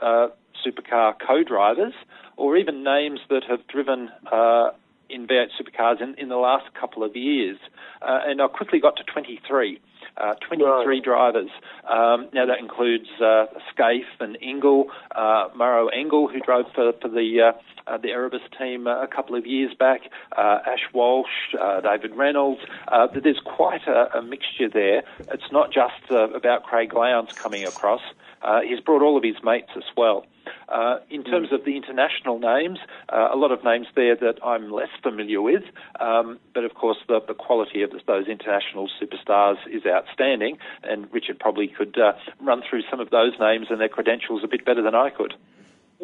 uh, 0.00 0.28
supercar 0.64 1.14
co-drivers 1.26 1.94
or 2.36 2.56
even 2.56 2.84
names 2.84 3.20
that 3.30 3.44
have 3.44 3.66
driven 3.68 4.10
uh, 4.30 4.70
in 5.14 5.26
V8 5.26 5.48
supercars 5.60 6.02
in, 6.02 6.14
in 6.18 6.28
the 6.28 6.36
last 6.36 6.74
couple 6.78 7.04
of 7.04 7.14
years. 7.14 7.58
Uh, 8.02 8.20
and 8.26 8.42
I 8.42 8.48
quickly 8.48 8.80
got 8.80 8.96
to 8.96 9.04
23. 9.04 9.80
Uh, 10.16 10.34
23 10.46 10.66
right. 10.66 11.02
drivers. 11.02 11.50
Um, 11.88 12.28
now 12.32 12.46
that 12.46 12.58
includes 12.60 13.08
uh, 13.20 13.46
Skaife 13.72 14.02
and 14.20 14.36
Engel, 14.42 14.86
uh, 15.14 15.48
Maro 15.56 15.88
Engel, 15.88 16.28
who 16.28 16.38
drove 16.40 16.66
for, 16.74 16.92
for 17.00 17.08
the 17.08 17.52
uh, 17.86 17.94
uh, 17.94 17.98
the 17.98 18.08
Erebus 18.08 18.42
team 18.58 18.86
a 18.86 19.06
couple 19.06 19.36
of 19.36 19.46
years 19.46 19.74
back, 19.74 20.02
uh, 20.36 20.58
Ash 20.66 20.92
Walsh, 20.92 21.54
uh, 21.60 21.80
David 21.80 22.16
Reynolds. 22.16 22.60
Uh, 22.88 23.06
there's 23.22 23.40
quite 23.44 23.86
a, 23.86 24.18
a, 24.18 24.22
mixture 24.22 24.68
there. 24.68 25.04
It's 25.32 25.50
not 25.52 25.72
just 25.72 26.10
uh, 26.10 26.30
about 26.30 26.64
Craig 26.64 26.92
Lowndes 26.92 27.32
coming 27.34 27.64
across. 27.64 28.02
Uh, 28.42 28.60
he's 28.60 28.80
brought 28.80 29.02
all 29.02 29.16
of 29.16 29.22
his 29.22 29.36
mates 29.42 29.70
as 29.76 29.84
well. 29.96 30.26
Uh, 30.68 30.98
in 31.08 31.24
terms 31.24 31.52
of 31.52 31.64
the 31.64 31.76
international 31.76 32.38
names, 32.38 32.78
uh, 33.10 33.28
a 33.32 33.36
lot 33.36 33.52
of 33.52 33.64
names 33.64 33.86
there 33.94 34.16
that 34.16 34.38
I'm 34.44 34.70
less 34.70 34.88
familiar 35.02 35.40
with, 35.40 35.62
um, 36.00 36.38
but 36.52 36.64
of 36.64 36.74
course 36.74 36.98
the, 37.08 37.20
the 37.26 37.34
quality 37.34 37.82
of 37.82 37.92
those 38.06 38.26
international 38.28 38.90
superstars 39.00 39.56
is 39.70 39.86
outstanding, 39.86 40.58
and 40.82 41.10
Richard 41.12 41.38
probably 41.38 41.68
could 41.68 41.98
uh, 41.98 42.12
run 42.40 42.62
through 42.68 42.82
some 42.90 43.00
of 43.00 43.10
those 43.10 43.32
names 43.40 43.68
and 43.70 43.80
their 43.80 43.88
credentials 43.88 44.42
a 44.44 44.48
bit 44.48 44.64
better 44.64 44.82
than 44.82 44.94
I 44.94 45.10
could. 45.10 45.34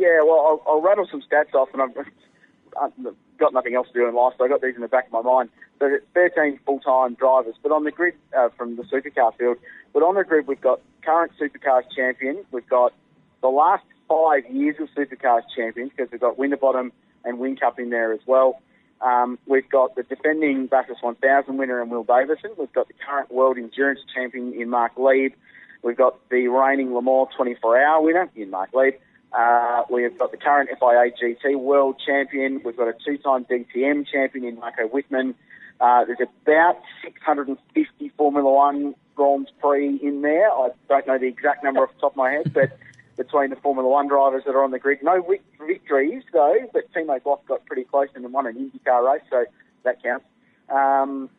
Yeah, 0.00 0.22
well, 0.24 0.40
I'll, 0.40 0.62
I'll 0.66 0.80
rattle 0.80 1.06
some 1.10 1.20
stats 1.20 1.52
off, 1.52 1.68
and 1.74 1.82
I've, 2.80 3.14
got 3.38 3.52
nothing 3.52 3.74
else 3.74 3.86
to 3.88 3.92
do 3.92 4.08
in 4.08 4.14
life, 4.14 4.34
so 4.38 4.44
I 4.44 4.48
got 4.48 4.62
these 4.62 4.74
in 4.74 4.80
the 4.80 4.88
back 4.88 5.06
of 5.06 5.12
my 5.12 5.22
mind. 5.22 5.50
So 5.78 5.98
13 6.14 6.60
full-time 6.64 7.14
drivers, 7.14 7.54
but 7.62 7.70
on 7.72 7.84
the 7.84 7.90
grid 7.90 8.14
uh, 8.36 8.48
from 8.56 8.76
the 8.76 8.82
supercar 8.82 9.36
field, 9.36 9.58
but 9.92 10.02
on 10.02 10.14
the 10.14 10.24
grid 10.24 10.46
we've 10.46 10.60
got 10.60 10.80
current 11.02 11.32
supercars 11.40 11.84
champion, 11.94 12.44
we've 12.50 12.68
got 12.68 12.92
the 13.42 13.48
last 13.48 13.84
five 14.08 14.44
years 14.50 14.76
of 14.80 14.88
supercars 14.96 15.42
champions 15.54 15.90
because 15.96 16.10
we've 16.12 16.20
got 16.20 16.38
Winterbottom 16.38 16.92
and 17.24 17.38
Whincup 17.38 17.78
in 17.78 17.90
there 17.90 18.12
as 18.12 18.20
well. 18.26 18.60
Um, 19.00 19.38
we've 19.46 19.68
got 19.68 19.96
the 19.96 20.02
defending 20.02 20.66
Bathurst 20.66 21.02
1000 21.02 21.56
winner 21.56 21.82
in 21.82 21.88
Will 21.88 22.04
Davison. 22.04 22.50
We've 22.58 22.72
got 22.72 22.88
the 22.88 22.94
current 23.06 23.30
world 23.30 23.56
endurance 23.56 24.00
champion 24.14 24.52
in 24.52 24.68
Marc 24.68 24.98
Lieb. 24.98 25.32
We've 25.82 25.96
got 25.96 26.28
the 26.28 26.48
reigning 26.48 26.92
Le 26.92 27.00
Mans 27.00 27.28
24 27.36 27.82
hour 27.82 28.02
winner 28.02 28.30
in 28.36 28.50
Marc 28.50 28.74
Lieb. 28.74 28.94
Uh, 29.32 29.84
we've 29.90 30.16
got 30.18 30.32
the 30.32 30.36
current 30.36 30.68
FIA 30.70 31.12
GT 31.12 31.58
World 31.58 32.00
Champion. 32.04 32.60
We've 32.64 32.76
got 32.76 32.88
a 32.88 32.94
two-time 33.04 33.44
DTM 33.44 34.06
champion 34.06 34.44
in 34.44 34.56
Marco 34.56 34.88
Wittmann. 34.88 35.34
Uh, 35.80 36.04
there's 36.04 36.18
about 36.20 36.80
650 37.02 38.08
Formula 38.16 38.52
One 38.52 38.94
Grand 39.14 39.50
Prix 39.60 39.98
in 40.02 40.22
there. 40.22 40.50
I 40.50 40.70
don't 40.88 41.06
know 41.06 41.18
the 41.18 41.26
exact 41.26 41.64
number 41.64 41.82
off 41.82 41.94
the 41.94 42.00
top 42.00 42.12
of 42.12 42.16
my 42.16 42.30
head, 42.30 42.52
but 42.52 42.76
between 43.16 43.50
the 43.50 43.56
Formula 43.56 43.88
One 43.88 44.08
drivers 44.08 44.42
that 44.46 44.54
are 44.54 44.64
on 44.64 44.72
the 44.72 44.78
grid, 44.78 44.98
no 45.02 45.24
victories 45.66 46.22
though, 46.32 46.56
but 46.72 46.92
Timo 46.92 47.20
Glock 47.20 47.46
got 47.46 47.64
pretty 47.66 47.84
close 47.84 48.08
and 48.14 48.30
won 48.32 48.46
an 48.46 48.54
IndyCar 48.54 49.12
race, 49.12 49.22
so 49.30 49.44
that 49.84 50.02
counts. 50.02 50.26
Um, 50.68 51.30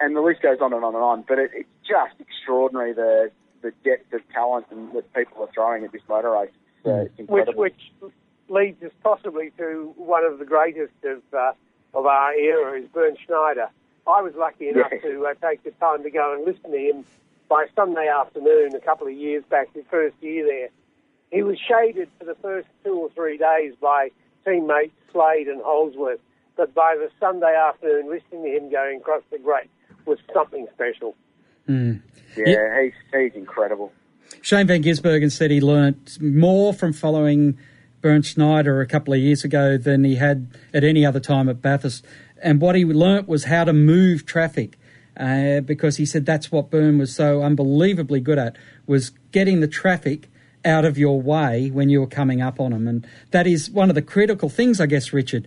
and 0.00 0.16
the 0.16 0.20
list 0.20 0.42
goes 0.42 0.58
on 0.60 0.72
and 0.72 0.84
on 0.84 0.94
and 0.94 1.02
on. 1.04 1.24
But 1.26 1.38
it, 1.38 1.50
it's 1.54 1.68
just 1.86 2.20
extraordinary 2.20 2.92
the 2.92 3.30
the 3.62 3.72
depth 3.82 4.12
of 4.12 4.20
talent 4.32 4.66
and 4.70 4.92
that 4.92 5.12
people 5.14 5.42
are 5.42 5.48
throwing 5.54 5.84
at 5.84 5.92
this 5.92 6.02
motor 6.08 6.30
race. 6.32 6.50
It's, 6.84 7.20
uh, 7.20 7.22
which 7.28 7.48
which 7.56 8.12
leads 8.48 8.82
us 8.82 8.92
possibly 9.02 9.50
to 9.58 9.92
one 9.96 10.24
of 10.24 10.38
the 10.38 10.44
greatest 10.44 10.92
of 11.04 11.22
uh, 11.32 11.52
of 11.94 12.06
our 12.06 12.34
era 12.34 12.78
is 12.78 12.86
Bernd 12.88 13.18
Schneider. 13.24 13.68
I 14.06 14.20
was 14.20 14.34
lucky 14.34 14.68
enough 14.68 14.90
Yes. 14.92 15.02
to 15.02 15.26
uh, 15.26 15.34
take 15.46 15.62
the 15.64 15.70
time 15.72 16.02
to 16.02 16.10
go 16.10 16.34
and 16.34 16.44
listen 16.44 16.70
to 16.70 16.78
him 16.78 17.04
by 17.48 17.66
Sunday 17.74 18.08
afternoon 18.08 18.74
a 18.74 18.80
couple 18.80 19.06
of 19.06 19.14
years 19.14 19.44
back, 19.48 19.72
his 19.74 19.84
first 19.90 20.16
year 20.20 20.44
there. 20.44 20.68
He 21.30 21.42
was 21.42 21.58
shaded 21.58 22.08
for 22.18 22.24
the 22.26 22.34
first 22.36 22.68
two 22.84 22.94
or 22.94 23.10
three 23.10 23.38
days 23.38 23.74
by 23.80 24.10
teammates 24.44 24.92
Slade 25.10 25.48
and 25.48 25.62
Holsworth, 25.62 26.20
but 26.56 26.74
by 26.74 26.96
the 26.98 27.10
Sunday 27.18 27.54
afternoon, 27.56 28.10
listening 28.10 28.44
to 28.44 28.56
him 28.56 28.70
going 28.70 29.00
across 29.00 29.22
the 29.30 29.38
great 29.38 29.70
was 30.04 30.18
something 30.34 30.66
special. 30.74 31.14
Mm. 31.68 32.02
yeah, 32.36 32.82
he's 32.82 32.92
he's 33.12 33.34
incredible. 33.34 33.90
Shane 34.40 34.66
Van 34.66 34.82
Gisbergen 34.82 35.30
said 35.30 35.50
he 35.50 35.60
learnt 35.60 36.20
more 36.20 36.72
from 36.72 36.92
following 36.92 37.58
Bernd 38.00 38.26
Schneider 38.26 38.80
a 38.80 38.86
couple 38.86 39.14
of 39.14 39.20
years 39.20 39.44
ago 39.44 39.78
than 39.78 40.04
he 40.04 40.16
had 40.16 40.48
at 40.72 40.84
any 40.84 41.06
other 41.06 41.20
time 41.20 41.48
at 41.48 41.62
Bathurst. 41.62 42.04
And 42.42 42.60
what 42.60 42.74
he 42.74 42.84
learnt 42.84 43.26
was 43.26 43.44
how 43.44 43.64
to 43.64 43.72
move 43.72 44.26
traffic. 44.26 44.78
Uh, 45.16 45.60
because 45.60 45.96
he 45.96 46.04
said 46.04 46.26
that's 46.26 46.50
what 46.50 46.70
Bernd 46.70 46.98
was 46.98 47.14
so 47.14 47.40
unbelievably 47.40 48.18
good 48.18 48.36
at 48.36 48.56
was 48.86 49.10
getting 49.30 49.60
the 49.60 49.68
traffic 49.68 50.28
out 50.64 50.84
of 50.84 50.98
your 50.98 51.20
way 51.20 51.70
when 51.70 51.88
you 51.88 52.00
were 52.00 52.06
coming 52.06 52.40
up 52.40 52.58
on 52.58 52.72
them, 52.72 52.88
and 52.88 53.06
that 53.30 53.46
is 53.46 53.70
one 53.70 53.90
of 53.90 53.94
the 53.94 54.02
critical 54.02 54.48
things, 54.48 54.80
I 54.80 54.86
guess, 54.86 55.12
Richard. 55.12 55.46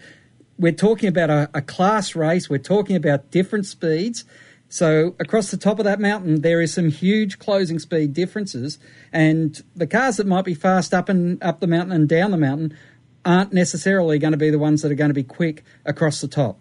We're 0.59 0.71
talking 0.71 1.09
about 1.09 1.29
a, 1.29 1.49
a 1.53 1.61
class 1.61 2.15
race. 2.15 2.49
We're 2.49 2.59
talking 2.59 2.95
about 2.95 3.31
different 3.31 3.65
speeds. 3.65 4.25
So 4.69 5.15
across 5.19 5.51
the 5.51 5.57
top 5.57 5.79
of 5.79 5.85
that 5.85 5.99
mountain, 5.99 6.41
there 6.41 6.61
is 6.61 6.73
some 6.73 6.89
huge 6.89 7.39
closing 7.39 7.79
speed 7.79 8.13
differences, 8.13 8.79
and 9.13 9.61
the 9.75 9.87
cars 9.87 10.17
that 10.17 10.27
might 10.27 10.45
be 10.45 10.53
fast 10.53 10.93
up 10.93 11.07
and 11.07 11.41
up 11.41 11.59
the 11.59 11.67
mountain 11.67 11.93
and 11.93 12.09
down 12.09 12.31
the 12.31 12.37
mountain 12.37 12.77
aren't 13.23 13.53
necessarily 13.53 14.19
going 14.19 14.31
to 14.31 14.37
be 14.37 14.49
the 14.49 14.59
ones 14.59 14.81
that 14.81 14.91
are 14.91 14.95
going 14.95 15.09
to 15.09 15.13
be 15.13 15.23
quick 15.23 15.63
across 15.85 16.21
the 16.21 16.27
top. 16.27 16.59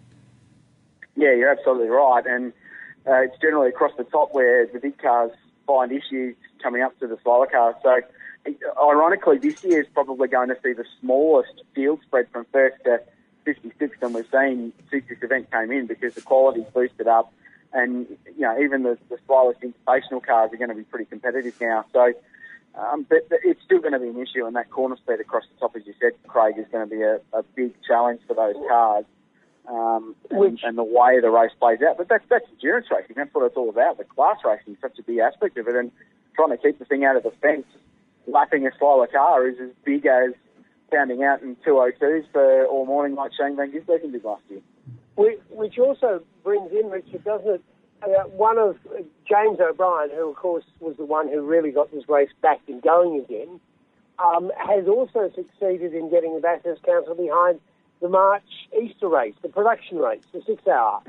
Yeah, 1.15 1.33
you're 1.33 1.49
absolutely 1.49 1.89
right, 1.89 2.25
and 2.25 2.53
uh, 3.07 3.23
it's 3.23 3.37
generally 3.41 3.69
across 3.69 3.91
the 3.97 4.03
top 4.05 4.33
where 4.33 4.67
the 4.67 4.79
big 4.79 4.97
cars 4.97 5.31
find 5.65 5.91
issues 5.91 6.35
coming 6.61 6.81
up 6.81 6.97
to 6.99 7.07
the 7.07 7.17
slower 7.23 7.47
cars. 7.47 7.75
So, 7.83 8.01
ironically, 8.81 9.37
this 9.37 9.63
year 9.63 9.81
is 9.81 9.87
probably 9.93 10.27
going 10.27 10.49
to 10.49 10.57
see 10.63 10.73
the 10.73 10.85
smallest 11.01 11.61
field 11.75 11.99
spread 12.05 12.27
from 12.31 12.45
first 12.51 12.83
to 12.85 13.01
56 13.45 13.97
than 13.99 14.13
we've 14.13 14.25
seen 14.31 14.73
since 14.91 15.05
this 15.07 15.17
event 15.21 15.51
came 15.51 15.71
in 15.71 15.87
because 15.87 16.13
the 16.15 16.21
quality's 16.21 16.65
boosted 16.73 17.07
up, 17.07 17.33
and 17.73 18.07
you 18.35 18.41
know 18.41 18.59
even 18.59 18.83
the, 18.83 18.97
the 19.09 19.17
slowest 19.25 19.59
invitational 19.61 20.23
cars 20.25 20.51
are 20.53 20.57
going 20.57 20.69
to 20.69 20.75
be 20.75 20.83
pretty 20.83 21.05
competitive 21.05 21.59
now. 21.61 21.85
So. 21.93 22.13
Um, 22.75 23.07
but, 23.09 23.27
but 23.27 23.39
it's 23.43 23.59
still 23.63 23.79
going 23.79 23.93
to 23.93 23.99
be 23.99 24.09
an 24.09 24.19
issue, 24.19 24.45
and 24.45 24.55
that 24.55 24.69
corner 24.69 24.95
speed 24.97 25.19
across 25.19 25.41
the 25.51 25.59
top, 25.59 25.75
as 25.75 25.87
you 25.87 25.95
said, 25.99 26.11
Craig, 26.27 26.59
is 26.59 26.67
going 26.71 26.87
to 26.87 26.95
be 26.95 27.01
a, 27.01 27.19
a 27.33 27.41
big 27.55 27.73
challenge 27.81 28.21
for 28.27 28.35
those 28.35 28.53
cars 28.69 29.03
um, 29.67 30.15
and, 30.29 30.59
and 30.63 30.77
the 30.77 30.83
way 30.83 31.19
the 31.19 31.29
race 31.29 31.51
plays 31.59 31.79
out. 31.87 31.97
But 31.97 32.07
that's 32.07 32.23
that's 32.29 32.45
endurance 32.51 32.87
racing. 32.91 33.15
That's 33.15 33.33
what 33.33 33.45
it's 33.45 33.57
all 33.57 33.69
about. 33.69 33.97
The 33.97 34.05
class 34.05 34.37
racing 34.45 34.73
is 34.73 34.79
such 34.81 34.97
a 34.99 35.03
big 35.03 35.19
aspect 35.19 35.57
of 35.57 35.67
it, 35.67 35.75
and 35.75 35.91
trying 36.35 36.49
to 36.49 36.57
keep 36.57 36.79
the 36.79 36.85
thing 36.85 37.03
out 37.03 37.15
of 37.15 37.23
the 37.23 37.31
fence, 37.41 37.65
lapping 38.27 38.65
a 38.65 38.71
slower 38.77 39.07
car 39.07 39.47
is 39.47 39.59
as 39.59 39.69
big 39.83 40.05
as 40.05 40.31
pounding 40.91 41.23
out 41.23 41.41
in 41.41 41.55
202s 41.57 42.25
for 42.31 42.65
all 42.65 42.85
morning 42.85 43.15
like 43.15 43.31
Shane 43.37 43.57
Van 43.57 43.71
Gisbergen 43.71 44.11
did 44.11 44.23
last 44.23 44.43
year. 44.49 44.61
Which, 45.17 45.79
also 45.79 46.21
brings 46.43 46.71
in, 46.71 46.91
Richard, 46.91 47.23
doesn't 47.23 47.49
it? 47.49 47.61
Uh, 48.03 48.23
one 48.29 48.59
of 48.59 48.77
uh, 48.91 49.01
James 49.27 49.59
O'Brien, 49.59 50.11
who 50.11 50.29
of 50.29 50.35
course 50.35 50.63
was 50.79 50.95
the 50.97 51.05
one 51.05 51.27
who 51.27 51.41
really 51.41 51.71
got 51.71 51.91
this 51.91 52.07
race 52.07 52.29
back 52.43 52.61
and 52.67 52.79
going 52.83 53.19
again, 53.19 53.59
um, 54.19 54.51
has 54.55 54.87
also 54.87 55.31
succeeded 55.33 55.95
in 55.95 56.11
getting 56.11 56.35
the 56.35 56.41
Bathurst 56.41 56.83
Council 56.83 57.15
behind 57.15 57.59
the 57.99 58.09
March 58.09 58.43
Easter 58.79 59.07
race, 59.07 59.33
the 59.41 59.49
production 59.49 59.97
race, 59.97 60.21
the 60.31 60.43
six 60.45 60.67
hour. 60.67 61.01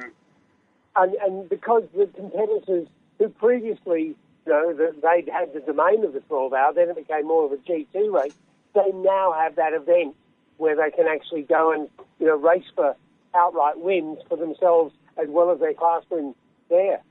And, 0.96 1.14
and 1.16 1.46
because 1.46 1.82
the 1.94 2.06
competitors 2.06 2.88
who 3.18 3.28
previously, 3.28 4.16
you 4.46 4.52
know, 4.52 4.72
the, 4.72 4.94
they'd 5.02 5.30
had 5.30 5.52
the 5.52 5.60
domain 5.60 6.02
of 6.04 6.14
the 6.14 6.20
12 6.20 6.54
hour, 6.54 6.72
then 6.72 6.88
it 6.88 6.96
became 6.96 7.26
more 7.26 7.44
of 7.44 7.52
a 7.52 7.56
GT 7.56 8.10
race, 8.10 8.34
they 8.74 8.90
now 8.94 9.34
have 9.38 9.56
that 9.56 9.74
event 9.74 10.16
where 10.56 10.74
they 10.74 10.90
can 10.90 11.06
actually 11.06 11.42
go 11.42 11.72
and, 11.72 11.88
you 12.18 12.26
know, 12.26 12.36
race 12.36 12.64
for 12.74 12.96
outright 13.34 13.78
wins 13.78 14.18
for 14.28 14.36
themselves 14.36 14.94
as 15.20 15.28
well 15.28 15.50
as 15.50 15.60
their 15.60 15.74
class 15.74 16.02
wins 16.10 16.34
there. 16.68 17.02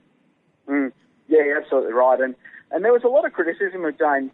Mm. 0.68 0.92
Yeah, 1.28 1.44
you're 1.44 1.60
absolutely 1.60 1.92
right. 1.92 2.20
And 2.20 2.34
and 2.70 2.84
there 2.84 2.92
was 2.92 3.04
a 3.04 3.08
lot 3.08 3.24
of 3.24 3.32
criticism 3.32 3.84
of 3.84 3.98
James. 3.98 4.30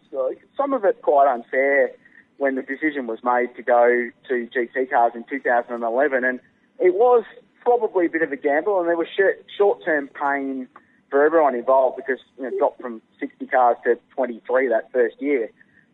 Some 0.57 0.73
of 0.73 0.83
it 0.83 1.01
quite 1.01 1.31
unfair 1.31 1.91
when 2.37 2.55
the 2.55 2.61
decision 2.61 3.07
was 3.07 3.19
made 3.23 3.55
to 3.55 3.63
go 3.63 4.09
to 4.27 4.49
GT 4.53 4.89
cars 4.89 5.13
in 5.15 5.23
2011, 5.23 6.23
and 6.25 6.39
it 6.79 6.93
was 6.95 7.23
probably 7.61 8.07
a 8.07 8.09
bit 8.09 8.21
of 8.21 8.31
a 8.31 8.35
gamble, 8.35 8.79
and 8.79 8.89
there 8.89 8.97
was 8.97 9.07
short- 9.15 9.43
short-term 9.57 10.09
pain 10.09 10.67
for 11.09 11.25
everyone 11.25 11.55
involved 11.55 11.95
because 11.95 12.19
you 12.37 12.43
know, 12.43 12.49
it 12.49 12.57
dropped 12.59 12.81
from 12.81 13.01
60 13.19 13.47
cars 13.47 13.77
to 13.85 13.97
23 14.15 14.67
that 14.67 14.91
first 14.91 15.21
year. 15.21 15.49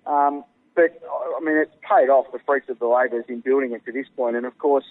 Um, 0.08 0.43
but 0.75 0.99
I 1.38 1.39
mean, 1.43 1.58
it's 1.58 1.75
paid 1.82 2.10
off 2.10 2.32
the 2.32 2.39
fruits 2.39 2.69
of 2.69 2.80
the 2.80 2.88
labours 2.88 3.25
in 3.27 3.41
building 3.41 3.73
it 3.73 3.86
to 3.86 3.91
this 3.91 4.08
point, 4.15 4.36
and 4.36 4.45
of 4.45 4.58
course, 4.58 4.86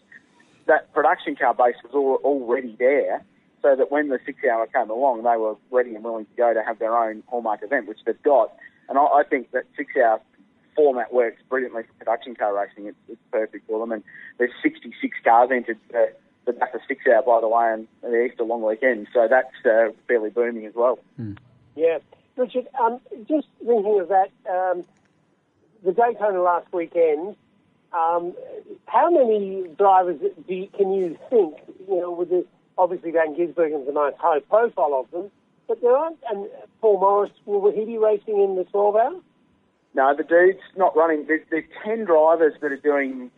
that 0.70 0.92
production 0.94 1.34
car 1.34 1.52
base 1.52 1.74
was 1.82 1.92
all, 1.92 2.20
already 2.22 2.76
there 2.78 3.24
so 3.60 3.74
that 3.74 3.90
when 3.90 4.08
the 4.08 4.20
six 4.24 4.38
hour 4.44 4.66
came 4.68 4.88
along, 4.88 5.24
they 5.24 5.36
were 5.36 5.56
ready 5.70 5.94
and 5.96 6.04
willing 6.04 6.26
to 6.26 6.36
go 6.36 6.54
to 6.54 6.62
have 6.62 6.78
their 6.78 6.96
own 6.96 7.24
hallmark 7.26 7.62
event, 7.62 7.88
which 7.88 7.98
they've 8.06 8.22
got. 8.22 8.52
And 8.88 8.96
I, 8.96 9.02
I 9.02 9.22
think 9.28 9.50
that 9.50 9.64
six 9.76 9.92
hour 9.96 10.20
format 10.76 11.12
works 11.12 11.42
brilliantly 11.48 11.82
for 11.82 11.92
production 11.94 12.36
car 12.36 12.56
racing. 12.56 12.86
It's, 12.86 12.96
it's 13.08 13.20
perfect 13.32 13.66
for 13.66 13.80
them. 13.80 13.90
And 13.90 14.04
there's 14.38 14.52
66 14.62 15.18
cars 15.24 15.50
entered 15.52 15.78
uh, 15.92 16.06
the 16.46 16.52
Bathurst 16.52 16.84
six 16.86 17.02
hour, 17.06 17.22
by 17.22 17.40
the 17.40 17.48
way, 17.48 17.72
and 17.72 17.88
the 18.02 18.24
Easter 18.24 18.44
long 18.44 18.62
weekend. 18.62 19.08
So 19.12 19.26
that's 19.28 19.66
uh, 19.66 19.92
fairly 20.06 20.30
booming 20.30 20.66
as 20.66 20.74
well. 20.74 21.00
Yeah. 21.74 21.98
Richard, 22.36 22.68
um, 22.80 23.00
just 23.28 23.48
thinking 23.58 24.00
of 24.00 24.08
that, 24.08 24.30
um, 24.48 24.84
the 25.84 25.92
Daytona 25.92 26.40
last 26.40 26.72
weekend, 26.72 27.34
um, 27.92 28.34
how 28.86 29.10
many 29.10 29.66
drivers 29.78 30.20
do 30.20 30.54
you, 30.54 30.68
can 30.76 30.92
you 30.92 31.18
think, 31.28 31.56
you 31.88 32.00
know, 32.00 32.10
with 32.10 32.30
the, 32.30 32.46
obviously 32.78 33.10
Van 33.10 33.34
Gisbergen's 33.34 33.86
the 33.86 33.92
most 33.92 34.16
high 34.18 34.40
profile 34.40 34.94
of 34.94 35.10
them, 35.10 35.30
but 35.66 35.80
there 35.80 35.96
aren't, 35.96 36.18
and 36.30 36.48
Paul 36.80 37.00
Morris, 37.00 37.30
will 37.46 37.72
he 37.72 37.84
be 37.84 37.98
racing 37.98 38.40
in 38.40 38.56
the 38.56 38.64
12 38.64 38.96
hour? 38.96 39.20
No, 39.94 40.14
the 40.16 40.22
dude's 40.22 40.60
not 40.76 40.96
running. 40.96 41.26
There's, 41.26 41.42
there's 41.50 41.64
10 41.84 42.04
drivers 42.04 42.54
that 42.60 42.70
are 42.70 42.76
doing 42.76 43.30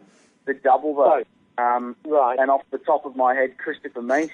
the 0.44 0.54
double 0.54 0.94
though. 0.94 1.22
Um, 1.62 1.96
right. 2.06 2.38
And 2.38 2.50
off 2.50 2.62
the 2.70 2.78
top 2.78 3.06
of 3.06 3.16
my 3.16 3.34
head, 3.34 3.56
Christopher 3.58 4.02
Mies, 4.02 4.30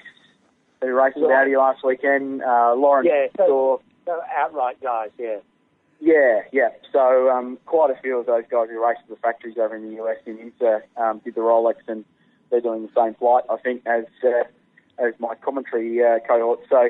who 0.81 0.93
raced 0.93 1.17
with 1.17 1.29
Right. 1.29 1.41
Audi 1.43 1.55
last 1.55 1.83
weekend, 1.83 2.41
uh, 2.41 2.73
Lauren 2.75 3.05
Yeah, 3.05 3.27
so, 3.37 3.81
so 4.05 4.21
outright 4.37 4.81
guys, 4.81 5.11
yeah. 5.17 5.37
Yeah, 5.99 6.41
yeah. 6.51 6.69
So 6.91 7.29
um, 7.29 7.57
quite 7.65 7.91
a 7.91 8.01
few 8.01 8.17
of 8.19 8.25
those 8.25 8.43
guys 8.49 8.69
who 8.69 8.83
raced 8.85 9.01
at 9.03 9.09
the 9.09 9.15
factories 9.17 9.57
over 9.57 9.75
in 9.75 9.89
the 9.89 10.01
US 10.01 10.17
in 10.25 10.37
IMSA 10.37 10.81
um, 10.97 11.19
did 11.23 11.35
the 11.35 11.41
Rolex, 11.41 11.75
and 11.87 12.05
they're 12.49 12.61
doing 12.61 12.83
the 12.83 12.91
same 12.95 13.15
flight, 13.15 13.43
I 13.49 13.57
think, 13.57 13.85
as 13.85 14.05
uh, 14.23 14.43
as 14.97 15.13
my 15.19 15.35
commentary 15.35 16.03
uh, 16.03 16.19
cohort. 16.27 16.61
So 16.69 16.89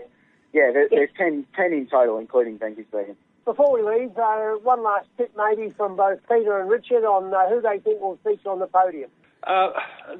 yeah, 0.53 0.71
there, 0.73 0.87
there's 0.89 1.09
10, 1.17 1.45
10 1.55 1.73
in 1.73 1.87
total, 1.87 2.17
including 2.17 2.57
Van 2.57 2.75
Gisbergen. 2.75 3.15
Before 3.45 3.71
we 3.73 3.81
leave, 3.81 4.17
uh, 4.17 4.57
one 4.61 4.83
last 4.83 5.07
tip 5.17 5.31
maybe 5.35 5.73
from 5.75 5.95
both 5.95 6.19
Peter 6.29 6.59
and 6.59 6.69
Richard 6.69 7.03
on 7.03 7.33
uh, 7.33 7.49
who 7.49 7.61
they 7.61 7.79
think 7.79 8.01
will 8.01 8.19
feature 8.23 8.49
on 8.49 8.59
the 8.59 8.67
podium. 8.67 9.09
Uh, 9.45 9.69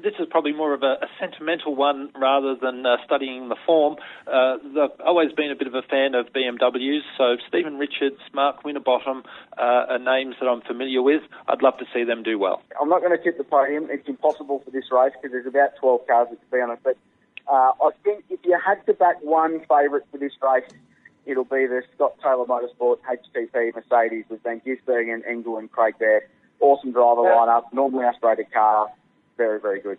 this 0.02 0.14
is 0.18 0.26
probably 0.30 0.52
more 0.52 0.72
of 0.72 0.82
a, 0.82 0.96
a 1.02 1.08
sentimental 1.20 1.76
one 1.76 2.10
rather 2.18 2.56
than 2.56 2.86
uh, 2.86 2.96
studying 3.04 3.48
the 3.48 3.56
form. 3.66 3.96
Uh, 4.26 4.56
I've 4.80 5.00
always 5.04 5.32
been 5.32 5.50
a 5.50 5.54
bit 5.54 5.66
of 5.66 5.74
a 5.74 5.82
fan 5.82 6.14
of 6.14 6.32
BMWs, 6.32 7.00
so 7.18 7.36
Stephen 7.46 7.76
Richards, 7.76 8.18
Mark 8.32 8.64
Winterbottom 8.64 9.24
uh, 9.58 9.62
are 9.62 9.98
names 9.98 10.36
that 10.40 10.46
I'm 10.46 10.62
familiar 10.62 11.02
with. 11.02 11.22
I'd 11.48 11.62
love 11.62 11.76
to 11.78 11.84
see 11.92 12.04
them 12.04 12.22
do 12.22 12.38
well. 12.38 12.62
I'm 12.80 12.88
not 12.88 13.02
going 13.02 13.16
to 13.16 13.22
tip 13.22 13.36
the 13.36 13.44
podium. 13.44 13.88
It's 13.90 14.08
impossible 14.08 14.62
for 14.64 14.70
this 14.70 14.84
race 14.90 15.12
because 15.20 15.32
there's 15.32 15.46
about 15.46 15.76
12 15.80 16.06
cars 16.06 16.28
to 16.30 16.36
be 16.50 16.60
honest. 16.62 16.82
But 16.82 16.96
uh, 17.46 17.72
I 17.76 17.90
think 18.02 18.24
if 18.30 18.40
you 18.44 18.58
had 18.64 18.84
to 18.86 18.94
back 18.94 19.16
one 19.22 19.60
favourite 19.68 20.04
for 20.10 20.16
this 20.16 20.32
race, 20.40 20.70
it'll 21.26 21.44
be 21.44 21.66
the 21.66 21.82
Scott 21.94 22.14
Taylor 22.22 22.46
Motorsport 22.46 22.98
HTP 23.04 23.74
Mercedes 23.74 24.24
with 24.30 24.42
Van 24.44 24.62
Gisbergen, 24.66 25.28
Engel 25.28 25.58
and 25.58 25.70
Craig 25.70 25.94
Baird. 25.98 26.22
awesome 26.60 26.92
driver 26.92 27.20
lineup, 27.20 27.64
normally 27.72 28.04
aspirated 28.04 28.50
car, 28.52 28.88
very, 29.40 29.58
very 29.58 29.80
good. 29.80 29.98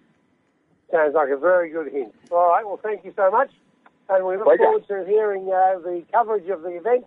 Sounds 0.91 1.15
like 1.15 1.29
a 1.29 1.37
very 1.37 1.71
good 1.71 1.91
hint. 1.91 2.13
All 2.29 2.49
right, 2.49 2.63
well, 2.63 2.79
thank 2.81 3.03
you 3.03 3.11
so 3.15 3.31
much. 3.31 3.49
And 4.07 4.25
we 4.25 4.35
look 4.35 4.45
Pleasure. 4.45 4.63
forward 4.63 4.87
to 4.89 5.05
hearing 5.07 5.45
uh, 5.47 5.79
the 5.79 6.03
coverage 6.13 6.47
of 6.49 6.61
the 6.61 6.69
event 6.77 7.05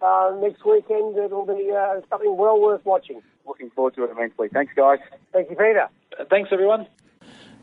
uh, 0.00 0.32
next 0.40 0.64
weekend. 0.64 1.18
It'll 1.18 1.44
be 1.44 1.70
uh, 1.76 2.00
something 2.08 2.36
well 2.38 2.58
worth 2.58 2.84
watching. 2.86 3.20
Looking 3.46 3.68
forward 3.70 3.94
to 3.96 4.04
it 4.04 4.10
immensely. 4.10 4.48
Thanks, 4.48 4.72
guys. 4.74 4.98
Thank 5.32 5.50
you, 5.50 5.56
Peter. 5.56 5.88
Thanks, 6.30 6.50
everyone. 6.52 6.86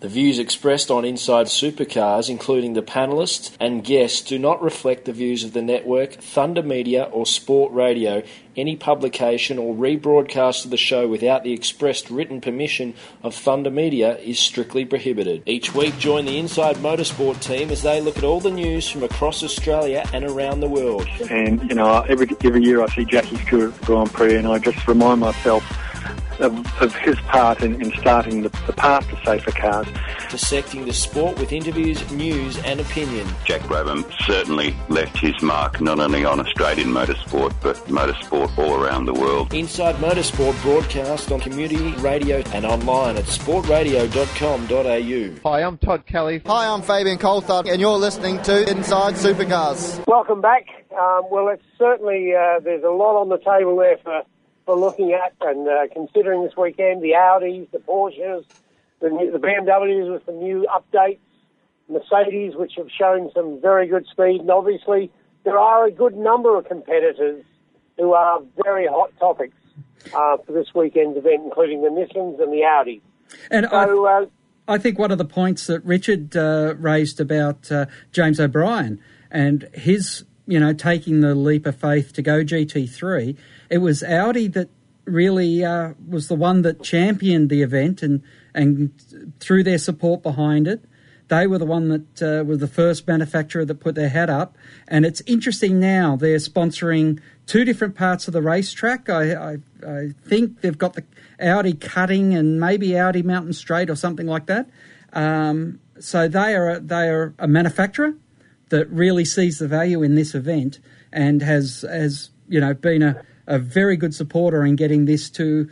The 0.02 0.08
views 0.08 0.40
expressed 0.40 0.90
on 0.90 1.06
Inside 1.06 1.46
Supercars, 1.46 2.28
including 2.28 2.74
the 2.74 2.82
panelists 2.82 3.56
and 3.60 3.84
guests, 3.84 4.22
do 4.22 4.40
not 4.40 4.60
reflect 4.60 5.06
the 5.06 5.14
views 5.14 5.44
of 5.44 5.54
the 5.54 5.62
network, 5.62 6.14
Thunder 6.14 6.64
Media, 6.64 7.04
or 7.04 7.28
Sport 7.28 7.72
Radio. 7.72 8.24
Any 8.58 8.76
publication 8.76 9.60
or 9.60 9.76
rebroadcast 9.76 10.66
of 10.66 10.72
the 10.72 10.78
show 10.78 11.08
without 11.08 11.44
the 11.44 11.54
expressed 11.54 12.10
written 12.10 12.42
permission 12.42 12.96
of 13.22 13.36
Thunder 13.36 13.70
Media 13.70 14.18
is 14.18 14.40
strictly 14.40 14.86
prohibited. 14.86 15.44
Each 15.46 15.76
week, 15.76 15.96
join 16.00 16.26
the 16.26 16.40
Inside 16.40 16.78
Motorsport 16.78 17.40
team 17.40 17.70
as 17.70 17.84
they 17.84 18.02
look 18.02 18.18
at 18.18 18.24
all 18.24 18.40
the 18.40 18.50
news 18.50 18.90
from 18.90 19.04
across 19.04 19.44
Australia 19.44 20.04
and 20.16 20.26
around 20.26 20.62
the 20.62 20.68
world. 20.68 21.08
And 21.30 21.62
you 21.70 21.76
know, 21.76 22.02
every 22.10 22.28
every 22.44 22.64
year 22.64 22.82
I 22.82 22.88
see 22.88 23.06
Jackie's 23.06 23.38
the 23.52 23.72
Grand 23.84 24.12
Prix, 24.12 24.36
and 24.36 24.48
I 24.48 24.58
just 24.58 24.88
remind 24.88 25.20
myself 25.20 25.64
of, 26.40 26.82
of 26.82 26.96
his 26.96 27.20
part 27.22 27.62
in, 27.62 27.82
in 27.82 27.92
starting 28.00 28.44
the, 28.44 28.50
the 28.68 28.74
path 28.74 29.08
to 29.10 29.18
safer 29.26 29.52
cars. 29.52 29.88
Dissecting 30.30 30.86
the 30.86 30.94
sport 30.94 31.38
with 31.40 31.52
interviews, 31.52 32.10
news, 32.12 32.58
and 32.60 32.80
opinion. 32.80 33.28
Jack 33.46 33.62
Brabham 33.62 34.06
certainly 34.26 34.76
left 34.90 35.18
his 35.18 35.42
mark 35.42 35.82
not 35.82 36.00
only 36.00 36.24
on 36.26 36.40
Australian 36.40 36.90
motorsport 36.90 37.54
but 37.62 37.76
motorsport 37.88 38.56
all 38.58 38.82
around 38.82 39.06
the 39.06 39.14
world. 39.14 39.54
Inside 39.54 39.96
Motorsport 39.96 40.60
broadcast 40.62 41.32
on 41.32 41.40
community 41.40 41.92
radio 41.98 42.38
and 42.54 42.66
online 42.66 43.18
at 43.18 43.26
sportradio.com.au. 43.26 45.50
Hi, 45.50 45.64
I'm 45.64 45.78
Todd 45.78 46.06
Kelly. 46.06 46.42
Hi, 46.46 46.68
I'm 46.68 46.82
Fabian 46.82 47.18
Coulthard, 47.18 47.70
and 47.70 47.80
you're 47.82 47.98
listening 47.98 48.42
to 48.44 48.70
Inside 48.70 49.16
Supercars. 49.16 50.06
Welcome 50.08 50.42
back. 50.42 50.66
Um, 50.92 51.24
well, 51.32 51.48
it's 51.50 51.64
certainly 51.78 52.34
uh, 52.36 52.60
there's 52.60 52.84
a 52.84 52.90
lot 52.90 53.20
on 53.20 53.30
the 53.30 53.38
table 53.38 53.78
there 53.78 53.98
for, 54.04 54.22
for 54.66 54.78
looking 54.78 55.14
at 55.14 55.34
and 55.42 55.68
uh, 55.68 55.88
considering 55.94 56.44
this 56.44 56.56
weekend. 56.58 57.02
The 57.02 57.14
Audis, 57.16 57.70
the 57.72 57.80
Porsches, 57.80 58.46
the, 59.00 59.10
new, 59.10 59.32
the 59.32 59.40
BMWs 59.40 60.12
with 60.12 60.26
some 60.26 60.40
new 60.40 60.68
updates, 60.70 61.20
Mercedes, 61.90 62.56
which 62.56 62.74
have 62.78 62.90
shown 62.90 63.32
some 63.34 63.60
very 63.62 63.88
good 63.88 64.06
speed, 64.12 64.42
and 64.42 64.52
obviously 64.52 65.12
there 65.44 65.58
are 65.58 65.86
a 65.86 65.92
good 65.92 66.16
number 66.16 66.58
of 66.58 66.66
competitors 66.66 67.44
who 67.98 68.14
are 68.14 68.42
very 68.64 68.88
hot 68.88 69.12
topics 69.20 69.58
uh, 70.14 70.38
for 70.38 70.54
this 70.54 70.68
weekend's 70.74 71.18
event, 71.18 71.42
including 71.44 71.82
the 71.82 71.90
Nissans 71.90 72.42
and 72.42 72.52
the 72.52 72.64
Audis. 72.66 73.02
And 73.50 73.68
So, 73.70 74.06
uh, 74.06 74.26
I 74.68 74.78
think 74.78 74.98
one 74.98 75.12
of 75.12 75.18
the 75.18 75.26
points 75.26 75.68
that 75.68 75.84
Richard 75.84 76.36
uh, 76.36 76.76
raised 76.78 77.20
about 77.20 77.72
uh, 77.72 77.88
James 78.12 78.40
O'Brien 78.40 79.00
and 79.30 79.68
his, 79.74 80.24
you 80.52 80.60
know, 80.60 80.74
taking 80.74 81.22
the 81.22 81.34
leap 81.34 81.66
of 81.66 81.78
faith 81.78 82.12
to 82.12 82.22
go 82.22 82.44
GT3, 82.44 83.38
it 83.70 83.78
was 83.78 84.04
Audi 84.04 84.50
that 84.50 84.70
really 85.06 85.64
uh, 85.64 85.94
was 86.06 86.28
the 86.28 86.36
one 86.36 86.62
that 86.64 86.84
championed 86.84 87.50
the 87.50 87.62
event 87.62 88.04
and 88.04 88.22
and 88.54 88.92
threw 89.40 89.64
their 89.64 89.78
support 89.78 90.22
behind 90.22 90.68
it. 90.68 90.84
They 91.30 91.48
were 91.48 91.58
the 91.58 91.66
one 91.66 91.88
that 91.88 92.22
uh, 92.22 92.44
was 92.44 92.60
the 92.60 92.68
first 92.68 93.08
manufacturer 93.08 93.64
that 93.64 93.76
put 93.76 93.96
their 93.96 94.10
head 94.10 94.30
up, 94.30 94.58
and 94.90 95.06
it's 95.06 95.22
interesting 95.26 95.80
now 95.80 96.18
they're 96.18 96.36
sponsoring 96.36 97.22
two 97.46 97.64
different 97.64 97.96
parts 97.96 98.28
of 98.28 98.34
the 98.34 98.42
racetrack. 98.42 99.08
I, 99.08 99.34
I, 99.34 99.58
I 99.88 100.10
think 100.28 100.60
they've 100.60 100.78
got 100.78 100.96
the 100.96 101.06
Audi 101.40 101.76
cutting 101.76 102.34
and 102.34 102.60
maybe 102.60 103.00
Audi 103.00 103.24
Mountain 103.24 103.54
Straight 103.54 103.90
or 103.90 103.96
something 103.96 104.28
like 104.28 104.48
that. 104.48 104.70
Um, 105.14 105.80
so 105.98 106.28
they 106.28 106.56
are 106.56 106.78
they 106.78 107.08
are 107.08 107.34
a 107.40 107.48
manufacturer 107.48 108.16
that 108.72 108.90
really 108.90 109.24
sees 109.24 109.60
the 109.60 109.68
value 109.68 110.02
in 110.02 110.16
this 110.16 110.34
event 110.34 110.80
and 111.14 111.42
has 111.42 111.86
has 111.88 112.32
you 112.48 112.60
know 112.60 112.74
been 112.74 113.04
a, 113.04 113.22
a 113.48 113.60
very 113.60 113.96
good 113.96 114.14
supporter 114.14 114.66
in 114.66 114.76
getting 114.76 115.06
this 115.06 115.30
to 115.30 115.70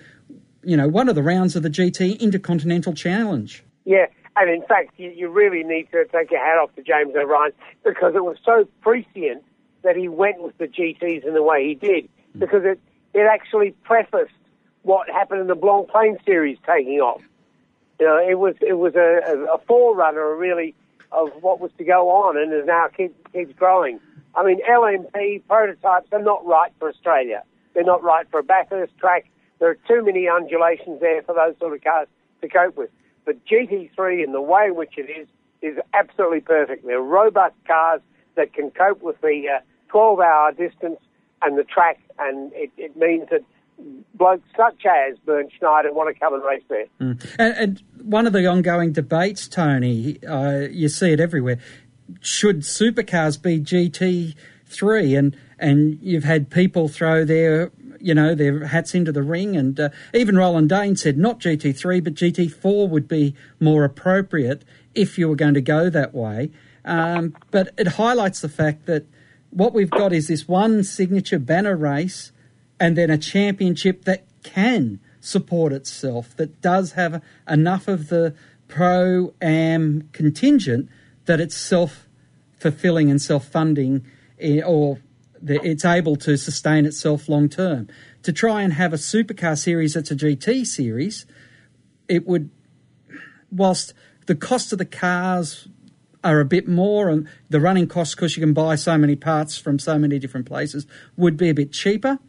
you 0.64 0.78
know 0.78 0.88
one 0.88 1.10
of 1.10 1.16
the 1.16 1.24
rounds 1.24 1.56
of 1.56 1.64
the 1.64 1.70
GT 1.70 2.20
Intercontinental 2.20 2.94
Challenge. 2.94 3.64
Yeah, 3.86 4.06
and 4.36 4.50
in 4.50 4.62
fact, 4.68 4.92
you, 4.98 5.10
you 5.10 5.30
really 5.30 5.64
need 5.64 5.90
to 5.92 6.06
take 6.06 6.32
your 6.32 6.46
hat 6.46 6.60
off 6.62 6.74
to 6.76 6.84
James 6.84 7.14
O'Brien 7.16 7.52
because 7.84 8.14
it 8.16 8.24
was 8.24 8.38
so 8.46 8.68
prescient 8.82 9.44
that 9.82 9.96
he 9.96 10.08
went 10.08 10.42
with 10.42 10.58
the 10.58 10.68
GTs 10.68 11.26
in 11.26 11.34
the 11.34 11.42
way 11.42 11.68
he 11.68 11.76
did 11.76 12.10
because 12.38 12.64
it, 12.64 12.80
it 13.14 13.28
actually 13.32 13.72
prefaced 13.84 14.32
what 14.84 15.10
happened 15.10 15.42
in 15.42 15.48
the 15.48 15.56
Blancpain 15.56 16.24
series 16.26 16.58
taking 16.66 17.00
off. 17.00 17.22
You 18.00 18.06
know, 18.06 18.18
it 18.18 18.38
was 18.40 18.56
it 18.62 18.78
was 18.78 18.96
a, 18.96 19.22
a, 19.26 19.56
a 19.56 19.58
forerunner 19.68 20.36
really 20.36 20.76
of 21.12 21.30
what 21.42 21.60
was 21.60 21.72
to 21.78 21.84
go 21.84 22.10
on 22.10 22.38
and 22.38 22.54
is 22.54 22.66
now 22.66 22.88
keep, 22.96 23.16
keeps 23.32 23.54
growing. 23.54 24.00
I 24.36 24.44
mean, 24.44 24.60
LMP 24.70 25.42
prototypes 25.48 26.08
are 26.12 26.22
not 26.22 26.46
right 26.46 26.72
for 26.80 26.90
Australia. 26.90 27.44
They're 27.74 27.84
not 27.84 28.04
right 28.04 28.30
for 28.30 28.40
a 28.40 28.44
Bathurst 28.44 28.98
track. 28.98 29.26
There 29.60 29.70
are 29.70 29.78
too 29.88 30.04
many 30.04 30.28
undulations 30.28 31.02
there 31.02 31.22
for 31.24 31.34
those 31.34 31.58
sort 31.60 31.74
of 31.74 31.84
cars 31.84 32.08
to 32.42 32.48
cope 32.48 32.78
with. 32.78 32.90
But 33.26 33.44
GT3 33.46 34.24
and 34.24 34.34
the 34.34 34.42
way 34.42 34.66
in 34.68 34.76
which 34.76 34.98
it 34.98 35.10
is 35.10 35.28
is 35.62 35.78
absolutely 35.94 36.42
perfect. 36.42 36.86
They're 36.86 37.02
robust 37.02 37.56
cars 37.68 38.02
that 38.36 38.54
can 38.54 38.72
cope 38.72 39.02
with 39.02 39.20
the 39.22 39.58
uh, 39.58 39.60
12 39.90 40.20
hour 40.20 40.52
distance 40.52 41.00
and 41.42 41.58
the 41.58 41.64
track, 41.64 42.00
and 42.18 42.52
it, 42.54 42.72
it 42.78 42.96
means 42.96 43.30
that 43.32 43.44
blokes 44.14 44.48
such 44.56 44.86
as 44.86 45.18
Bernd 45.26 45.52
Schneider 45.58 45.94
want 45.94 46.14
to 46.14 46.20
come 46.20 46.34
and 46.34 46.44
race 46.44 46.64
there. 46.70 46.86
Mm. 47.00 47.36
And, 47.40 47.56
and 47.56 47.84
one 48.04 48.28
of 48.28 48.34
the 48.34 48.46
ongoing 48.46 48.92
debates, 48.92 49.48
Tony, 49.48 50.24
uh, 50.26 50.68
you 50.70 50.90
see 50.90 51.12
it 51.12 51.20
everywhere. 51.20 51.58
Should 52.22 52.62
supercars 52.62 53.42
be 53.42 53.60
GT3? 53.60 55.18
And 55.18 55.38
and 55.60 56.00
you've 56.02 56.24
had 56.24 56.50
people 56.50 56.88
throw 56.88 57.26
their 57.26 57.72
you 58.00 58.14
know 58.14 58.34
their 58.34 58.66
hats 58.68 58.96
into 58.96 59.12
the 59.12 59.24
ring, 59.24 59.56
and 59.56 59.80
uh, 59.80 59.90
even 60.14 60.38
Roland 60.38 60.70
Dane 60.70 60.96
said 60.96 61.18
not 61.18 61.40
GT3 61.40 62.04
but 62.04 62.14
GT4 62.14 62.90
would 62.90 63.08
be 63.08 63.36
more 63.60 63.84
appropriate 63.84 64.64
if 64.96 65.18
you 65.18 65.28
were 65.28 65.36
going 65.36 65.54
to 65.54 65.62
go 65.62 65.90
that 65.90 66.14
way. 66.14 66.52
Um, 66.86 67.36
but 67.52 67.74
it 67.78 67.88
highlights 67.88 68.40
the 68.42 68.50
fact 68.50 68.86
that 68.86 69.06
what 69.50 69.74
we've 69.74 69.90
got 69.90 70.14
is 70.14 70.28
this 70.28 70.48
one 70.48 70.84
signature 70.84 71.40
banner 71.40 71.76
race 71.76 72.32
and 72.80 72.98
then 72.98 73.10
a 73.10 73.18
championship 73.18 74.06
that 74.06 74.26
can 74.44 75.00
support 75.20 75.74
itself, 75.74 76.36
that 76.38 76.62
does 76.62 76.94
have 76.94 77.22
enough 77.48 77.88
of 77.88 78.10
the 78.10 78.34
pro 78.68 79.34
am 79.42 80.10
contingent 80.14 80.90
that 81.26 81.40
it's 81.40 81.56
self 81.56 82.08
fulfilling 82.58 83.10
and 83.10 83.22
self 83.22 83.48
funding, 83.48 84.06
eh, 84.40 84.62
or 84.62 85.00
that 85.42 85.64
it's 85.64 85.86
able 85.86 86.16
to 86.18 86.38
sustain 86.38 86.86
itself 86.86 87.30
long 87.30 87.50
term. 87.50 87.88
To 88.24 88.34
try 88.34 88.62
and 88.62 88.74
have 88.74 88.94
a 88.94 88.98
supercar 88.98 89.58
series 89.58 89.94
that's 89.94 90.12
a 90.12 90.16
GT 90.16 90.66
series, 90.66 91.26
it 92.08 92.28
would, 92.28 92.50
whilst 93.52 93.94
the 94.26 94.36
cost 94.36 94.72
of 94.72 94.78
the 94.78 94.86
cars 94.86 95.68
are 96.24 96.42
a 96.42 96.46
bit 96.46 96.68
more, 96.68 97.10
and 97.10 97.28
the 97.50 97.62
running 97.62 97.88
costs, 97.88 98.14
because 98.14 98.36
you 98.36 98.42
can 98.42 98.54
buy 98.54 98.76
so 98.76 98.98
many 98.98 99.16
parts 99.16 99.58
from 99.58 99.80
so 99.80 99.98
many 99.98 100.20
different 100.20 100.46
places, 100.46 100.86
would 101.16 101.38
be 101.38 101.50
a 101.50 101.54
bit 101.54 101.72
cheaper 101.72 102.20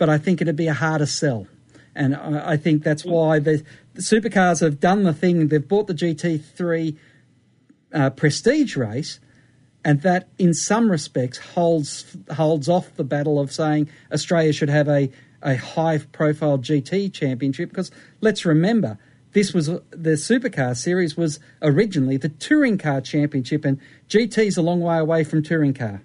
but 0.00 0.08
I 0.08 0.16
think 0.16 0.40
it'd 0.40 0.56
be 0.56 0.66
a 0.66 0.72
harder 0.72 1.04
sell. 1.04 1.46
And 1.94 2.16
I, 2.16 2.52
I 2.52 2.56
think 2.56 2.82
that's 2.82 3.04
why 3.04 3.38
the, 3.38 3.62
the, 3.92 4.00
supercars 4.00 4.62
have 4.62 4.80
done 4.80 5.02
the 5.02 5.12
thing. 5.12 5.48
They've 5.48 5.68
bought 5.68 5.88
the 5.88 5.94
GT3 5.94 6.96
uh, 7.92 8.08
prestige 8.10 8.76
race, 8.76 9.20
and 9.84 10.00
that, 10.00 10.28
in 10.38 10.54
some 10.54 10.90
respects, 10.90 11.36
holds 11.36 12.16
holds 12.34 12.66
off 12.66 12.94
the 12.96 13.04
battle 13.04 13.38
of 13.38 13.52
saying 13.52 13.90
Australia 14.10 14.54
should 14.54 14.70
have 14.70 14.88
a 14.88 15.10
a 15.42 15.56
high 15.56 15.98
profile 15.98 16.58
GT 16.58 17.12
championship. 17.12 17.68
Because 17.68 17.90
let's 18.22 18.46
remember, 18.46 18.98
this 19.32 19.52
was 19.52 19.66
the 19.66 20.16
supercar 20.16 20.74
series 20.74 21.14
was 21.14 21.40
originally 21.60 22.16
the 22.16 22.30
touring 22.30 22.78
car 22.78 23.02
championship, 23.02 23.66
and 23.66 23.78
GT's 24.08 24.56
a 24.56 24.62
long 24.62 24.80
way 24.80 24.96
away 24.96 25.24
from 25.24 25.42
touring 25.42 25.74
car. 25.74 26.02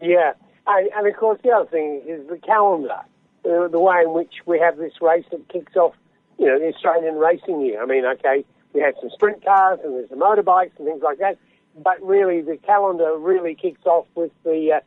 Yeah. 0.00 0.32
And, 0.68 0.90
and, 0.94 1.06
of 1.06 1.16
course, 1.16 1.40
the 1.42 1.50
other 1.50 1.68
thing 1.68 2.02
is 2.06 2.28
the 2.28 2.36
calendar, 2.36 3.00
the, 3.42 3.68
the 3.72 3.80
way 3.80 4.02
in 4.04 4.12
which 4.12 4.34
we 4.44 4.58
have 4.58 4.76
this 4.76 4.92
race 5.00 5.24
that 5.30 5.48
kicks 5.48 5.74
off, 5.76 5.94
you 6.38 6.46
know, 6.46 6.58
the 6.58 6.66
Australian 6.66 7.16
racing 7.16 7.62
year. 7.62 7.82
I 7.82 7.86
mean, 7.86 8.04
okay, 8.04 8.44
we 8.74 8.82
have 8.82 8.94
some 9.00 9.10
sprint 9.10 9.42
cars 9.42 9.80
and 9.82 9.94
there's 9.94 10.10
the 10.10 10.16
motorbikes 10.16 10.72
and 10.76 10.86
things 10.86 11.02
like 11.02 11.18
that, 11.18 11.38
but 11.82 12.00
really 12.02 12.42
the 12.42 12.58
calendar 12.58 13.16
really 13.16 13.54
kicks 13.54 13.84
off 13.86 14.06
with 14.14 14.30
the 14.44 14.74
uh, 14.76 14.80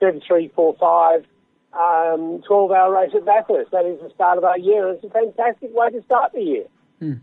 33, 0.00 0.52
4, 0.54 0.76
5, 0.78 1.24
um, 1.72 2.42
12 2.46 2.70
hour 2.70 2.92
race 2.92 3.12
at 3.14 3.24
Bathurst. 3.24 3.70
That 3.70 3.86
is 3.86 4.00
the 4.00 4.10
start 4.14 4.36
of 4.36 4.44
our 4.44 4.58
year, 4.58 4.88
it's 4.90 5.04
a 5.04 5.08
fantastic 5.08 5.74
way 5.74 5.90
to 5.90 6.02
start 6.02 6.32
the 6.32 6.42
year. 6.42 6.64
Hmm. 6.98 7.14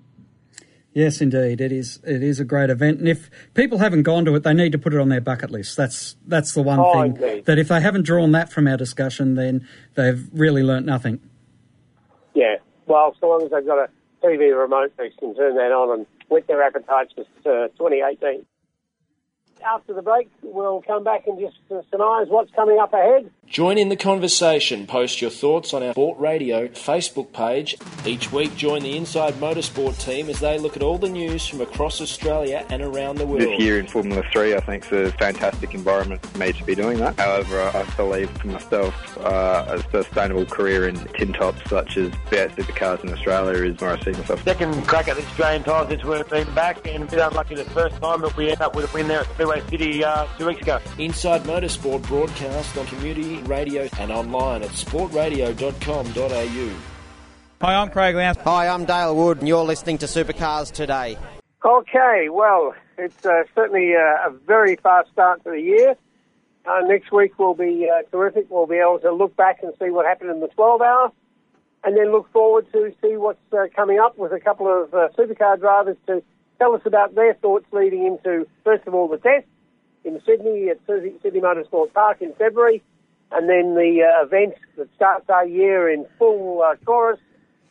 Yes, 0.94 1.22
indeed, 1.22 1.62
it 1.62 1.72
is. 1.72 2.00
It 2.06 2.22
is 2.22 2.42
a 2.42 2.44
great 2.44 2.70
event, 2.70 3.00
and 3.00 3.08
if 3.08 3.30
people 3.54 3.78
haven't 3.78 4.04
gone 4.04 4.26
to 4.26 4.36
it, 4.36 4.44
they 4.44 4.54
need 4.54 4.74
to 4.74 4.78
put 4.78 4.94
it 4.94 5.00
on 5.00 5.08
their 5.08 5.22
bucket 5.22 5.50
list. 5.50 5.78
That's 5.78 6.18
that's 6.28 6.54
the 6.54 6.62
one 6.62 6.80
oh, 6.80 6.94
thing 6.94 7.16
indeed. 7.16 7.46
that 7.46 7.58
if 7.58 7.70
they 7.70 7.80
haven't 7.80 8.04
drawn 8.04 8.34
that 8.34 8.52
from 8.52 8.68
our 8.68 8.76
discussion, 8.76 9.36
then 9.36 9.66
they've 9.96 10.28
really 10.34 10.64
learnt 10.64 10.86
nothing. 10.86 11.22
Yeah, 12.34 12.58
well, 12.88 13.16
so 13.22 13.30
long 13.30 13.44
as 13.44 13.52
they've 13.52 13.66
got 13.66 13.78
a 13.78 13.90
TV 14.22 14.58
remote, 14.58 14.92
they 14.98 15.12
can 15.12 15.34
turn 15.34 15.56
that 15.56 15.72
on 15.72 16.00
and 16.00 16.08
whet 16.28 16.48
their 16.48 16.62
appetites 16.62 17.14
for 17.42 17.66
uh, 17.66 17.68
2018. 17.70 18.46
After 19.64 19.94
the 19.94 20.02
break, 20.02 20.30
we'll 20.42 20.82
come 20.82 21.04
back 21.04 21.26
and 21.28 21.40
just 21.40 21.58
uh, 21.72 21.82
surmise 21.90 22.28
what's 22.28 22.52
coming 22.52 22.80
up 22.80 22.94
ahead. 22.94 23.32
Join 23.52 23.78
in 23.78 23.90
the 23.90 23.98
conversation. 23.98 24.88
Post 24.88 25.22
your 25.22 25.30
thoughts 25.30 25.74
on 25.74 25.84
our 25.84 25.92
Sport 25.92 26.18
Radio 26.18 26.70
Facebook 26.70 27.34
page. 27.34 27.76
Each 28.06 28.32
week, 28.32 28.56
join 28.56 28.82
the 28.82 28.96
Inside 28.96 29.34
Motorsport 29.34 30.00
team 30.00 30.30
as 30.30 30.40
they 30.40 30.58
look 30.58 30.78
at 30.78 30.82
all 30.82 30.98
the 30.98 31.10
news 31.10 31.46
from 31.46 31.60
across 31.60 32.00
Australia 32.00 32.66
and 32.70 32.82
around 32.82 33.18
the 33.18 33.26
world. 33.26 33.42
This 33.42 33.60
year 33.60 33.78
in 33.78 33.88
Formula 33.88 34.24
3, 34.32 34.56
I 34.56 34.62
think 34.62 34.90
is 34.90 35.10
a 35.10 35.12
fantastic 35.18 35.74
environment 35.74 36.26
for 36.26 36.38
me 36.38 36.54
to 36.54 36.64
be 36.64 36.76
doing 36.76 37.00
that. 37.00 37.20
However, 37.20 37.60
I 37.62 37.84
believe 37.98 38.30
for 38.38 38.48
myself, 38.48 39.18
uh, 39.18 39.66
a 39.68 39.92
sustainable 39.92 40.46
career 40.46 40.88
in 40.88 40.96
tin 41.18 41.34
tops 41.34 41.70
such 41.70 41.98
as 41.98 42.10
V8 42.30 42.56
supercars 42.56 43.04
in 43.04 43.12
Australia 43.12 43.66
is 43.66 43.82
where 43.82 43.92
I 43.92 44.00
see 44.00 44.12
myself. 44.12 44.42
Second 44.46 44.88
crack 44.88 45.10
at 45.10 45.18
the 45.18 45.24
Australian 45.24 45.64
titles 45.64 45.90
since 45.90 46.06
we've 46.06 46.30
been 46.30 46.56
back, 46.56 46.88
and 46.88 47.04
a 47.04 47.08
bit 47.08 47.20
unlucky 47.20 47.56
the 47.56 47.66
first 47.66 48.02
time, 48.02 48.22
but 48.22 48.38
we 48.38 48.50
end 48.50 48.62
up 48.62 48.78
with 48.78 48.90
a 48.90 48.94
win 48.94 49.10
there 49.10 49.20
at 49.20 49.30
Speedway 49.34 49.62
City 49.70 50.06
uh, 50.06 50.26
two 50.38 50.48
weeks 50.48 50.62
ago. 50.62 50.80
Inside 50.98 51.42
Motorsport 51.42 52.02
broadcast 52.04 52.78
on 52.78 52.86
community 52.86 53.41
radio 53.48 53.88
and 54.00 54.12
online 54.12 54.64
at 54.64 54.70
sportradio.com.au. 54.70 56.76
Hi, 57.62 57.76
I'm 57.76 57.92
Craig 57.92 58.16
Lance. 58.16 58.40
Hi, 58.44 58.68
I'm 58.68 58.86
Dale 58.86 59.16
Wood, 59.16 59.38
and 59.40 59.48
you're 59.48 59.64
listening 59.64 60.00
to 60.00 60.08
Supercars 60.08 60.72
Today. 60.72 61.18
Okay, 61.64 62.30
well, 62.30 62.74
it's 62.98 63.24
uh, 63.24 63.44
certainly 63.54 63.94
uh, 63.96 64.30
a 64.30 64.32
very 64.32 64.78
fast 64.78 65.12
start 65.12 65.44
to 65.44 65.52
the 65.52 65.62
year. 65.62 65.96
Uh, 66.66 66.80
next 66.86 67.12
week 67.12 67.38
will 67.38 67.54
be 67.54 67.88
uh, 67.88 68.02
terrific. 68.12 68.48
We'll 68.50 68.66
be 68.66 68.78
able 68.78 69.00
to 69.00 69.14
look 69.14 69.36
back 69.36 69.62
and 69.62 69.74
see 69.80 69.92
what 69.92 70.06
happened 70.06 70.32
in 70.32 70.40
the 70.40 70.48
12 70.48 70.82
hour, 70.82 71.12
and 71.84 71.96
then 71.96 72.12
look 72.12 72.32
forward 72.32 72.72
to 72.72 72.94
see 73.02 73.16
what's 73.16 73.40
uh, 73.54 73.68
coming 73.76 74.00
up 74.00 74.18
with 74.18 74.32
a 74.32 74.40
couple 74.40 74.68
of 74.68 74.94
uh, 74.94 75.10
supercar 75.18 75.60
drivers 75.60 75.98
to 76.08 76.24
tell 76.58 76.76
us 76.76 76.82
about 76.86 77.16
their 77.16 77.34
thoughts 77.36 77.66
leading 77.72 78.06
into, 78.06 78.48
first 78.64 78.88
of 78.88 78.94
all, 78.94 79.08
the 79.08 79.18
test 79.18 79.46
in 80.04 80.20
Sydney 80.26 80.70
at 80.70 80.80
Sydney 80.88 81.42
Motorsport 81.42 81.94
Park 81.94 82.22
in 82.22 82.34
February, 82.34 82.82
and 83.32 83.50
then 83.50 83.76
the 83.76 84.04
uh, 84.04 84.26
event 84.26 84.56
that 84.78 84.88
starts 84.96 85.30
our 85.30 85.46
year 85.46 85.90
in 85.90 86.06
full 86.18 86.62
uh, 86.62 86.76
chorus 86.86 87.20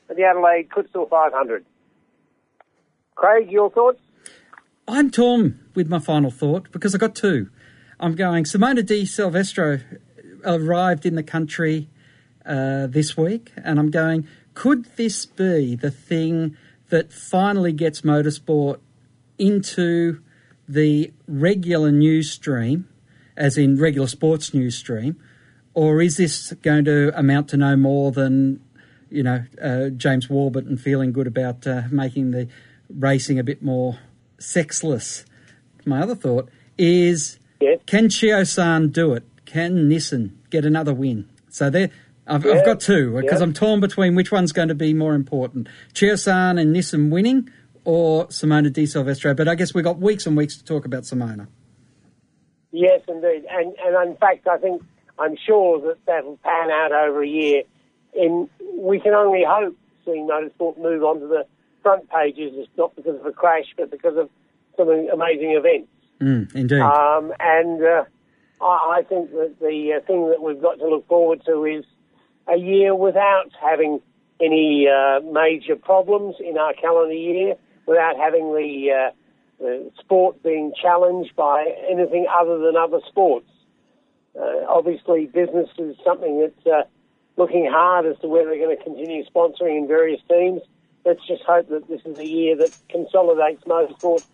at 0.08 0.16
the 0.16 0.24
Adelaide 0.24 0.68
Clipsal 0.70 1.08
500. 1.08 1.64
Craig, 3.14 3.50
your 3.50 3.70
thoughts? 3.70 4.00
I'm 4.88 5.10
torn 5.10 5.60
with 5.74 5.88
my 5.88 5.98
final 5.98 6.30
thought 6.30 6.72
because 6.72 6.94
I've 6.94 7.00
got 7.00 7.14
two. 7.14 7.50
I'm 8.00 8.14
going. 8.14 8.44
Simona 8.44 8.84
De 8.84 9.04
Silvestro 9.04 9.80
arrived 10.44 11.04
in 11.04 11.14
the 11.14 11.22
country 11.22 11.88
uh, 12.46 12.86
this 12.86 13.16
week, 13.16 13.52
and 13.56 13.78
I'm 13.78 13.90
going. 13.90 14.26
Could 14.54 14.86
this 14.96 15.26
be 15.26 15.76
the 15.76 15.90
thing 15.90 16.56
that 16.88 17.12
finally 17.12 17.72
gets 17.72 18.00
motorsport 18.00 18.80
into 19.38 20.20
the 20.68 21.12
regular 21.28 21.92
news 21.92 22.30
stream, 22.30 22.88
as 23.36 23.56
in 23.56 23.78
regular 23.78 24.08
sports 24.08 24.52
news 24.52 24.76
stream, 24.76 25.20
or 25.74 26.00
is 26.02 26.16
this 26.16 26.52
going 26.62 26.84
to 26.84 27.16
amount 27.18 27.48
to 27.50 27.56
no 27.56 27.76
more 27.76 28.12
than 28.12 28.60
you 29.10 29.22
know 29.22 29.44
uh, 29.62 29.90
James 29.90 30.28
Warburton 30.28 30.76
feeling 30.76 31.12
good 31.12 31.26
about 31.26 31.66
uh, 31.66 31.82
making 31.90 32.30
the 32.32 32.48
racing 32.88 33.38
a 33.38 33.44
bit 33.44 33.62
more 33.62 33.98
sexless? 34.38 35.24
My 35.84 36.00
other 36.00 36.14
thought 36.14 36.48
is, 36.76 37.38
can 37.86 38.08
Chio-san 38.08 38.88
do 38.88 39.12
it? 39.14 39.24
Can 39.46 39.88
Nissan 39.88 40.32
get 40.50 40.64
another 40.64 40.94
win? 40.94 41.28
So 41.48 41.70
there. 41.70 41.90
I've, 42.26 42.44
Yeah. 42.44 42.52
I've 42.52 42.64
got 42.66 42.78
two 42.80 43.16
because 43.20 43.40
Yeah. 43.40 43.44
I'm 43.44 43.52
torn 43.52 43.80
between 43.80 44.14
which 44.14 44.30
one's 44.30 44.52
going 44.52 44.68
to 44.68 44.74
be 44.74 44.94
more 44.94 45.14
important: 45.14 45.68
Chio-san 45.94 46.58
and 46.58 46.74
Nissan 46.76 47.10
winning, 47.10 47.48
or 47.84 48.26
Simona 48.26 48.72
De 48.72 48.86
Silvestro. 48.86 49.34
But 49.34 49.48
I 49.48 49.54
guess 49.56 49.74
we've 49.74 49.82
got 49.84 49.98
weeks 49.98 50.26
and 50.26 50.36
weeks 50.36 50.56
to 50.58 50.64
talk 50.64 50.84
about 50.84 51.02
Simona. 51.04 51.48
Yes, 52.72 53.00
indeed. 53.08 53.44
And, 53.50 53.74
and 53.84 54.10
in 54.10 54.16
fact, 54.18 54.46
I 54.46 54.58
think, 54.58 54.82
I'm 55.20 55.36
sure 55.46 55.80
that 55.82 55.98
that'll 56.06 56.38
pan 56.38 56.70
out 56.70 56.92
over 56.92 57.22
a 57.22 57.28
year. 57.28 57.62
And 58.14 58.48
we 58.76 58.98
can 58.98 59.14
only 59.14 59.44
hope 59.46 59.76
seeing 60.04 60.26
motorsport 60.26 60.78
move 60.78 61.02
onto 61.04 61.28
the 61.28 61.46
front 61.82 62.08
pages, 62.10 62.52
it's 62.56 62.70
not 62.76 62.94
because 62.96 63.18
of 63.18 63.26
a 63.26 63.32
crash, 63.32 63.66
but 63.76 63.90
because 63.90 64.16
of 64.16 64.28
some 64.76 64.88
amazing 64.88 65.52
events. 65.52 65.88
Mm, 66.20 66.54
indeed. 66.54 66.80
Um, 66.80 67.32
and 67.40 67.82
uh, 67.82 68.04
I, 68.60 68.98
I 68.98 69.02
think 69.08 69.30
that 69.30 69.56
the 69.60 69.98
uh, 69.98 70.06
thing 70.06 70.28
that 70.30 70.42
we've 70.42 70.60
got 70.60 70.78
to 70.78 70.88
look 70.88 71.06
forward 71.08 71.42
to 71.46 71.64
is 71.64 71.84
a 72.52 72.58
year 72.58 72.94
without 72.94 73.50
having 73.60 74.00
any 74.40 74.88
uh, 74.88 75.20
major 75.20 75.76
problems 75.76 76.36
in 76.40 76.58
our 76.58 76.72
calendar 76.74 77.14
year, 77.14 77.54
without 77.86 78.16
having 78.16 78.52
the, 78.54 78.90
uh, 78.90 79.10
the 79.58 79.90
sport 79.98 80.42
being 80.42 80.72
challenged 80.80 81.34
by 81.36 81.64
anything 81.90 82.26
other 82.30 82.58
than 82.58 82.76
other 82.76 83.00
sports. 83.08 83.48
Uh, 84.38 84.64
obviously, 84.68 85.26
business 85.26 85.68
is 85.78 85.96
something 86.04 86.40
that's 86.40 86.66
uh, 86.66 86.82
looking 87.36 87.68
hard 87.70 88.06
as 88.06 88.18
to 88.20 88.28
whether 88.28 88.50
they're 88.50 88.58
going 88.58 88.76
to 88.76 88.82
continue 88.82 89.24
sponsoring 89.24 89.78
in 89.78 89.88
various 89.88 90.20
teams. 90.28 90.60
Let's 91.04 91.26
just 91.26 91.42
hope 91.42 91.68
that 91.68 91.88
this 91.88 92.00
is 92.04 92.18
a 92.18 92.26
year 92.26 92.56
that 92.56 92.76
consolidates 92.88 93.64
motorsport 93.64 94.24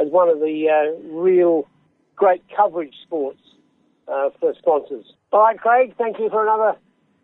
as 0.00 0.08
one 0.08 0.28
of 0.28 0.40
the 0.40 0.68
uh, 0.68 1.08
real 1.14 1.68
great 2.16 2.42
coverage 2.56 2.94
sports 3.02 3.40
uh, 4.08 4.30
for 4.40 4.54
sponsors. 4.58 5.12
All 5.32 5.40
right, 5.42 5.58
Craig, 5.58 5.94
thank 5.98 6.18
you 6.18 6.30
for 6.30 6.42
another 6.42 6.78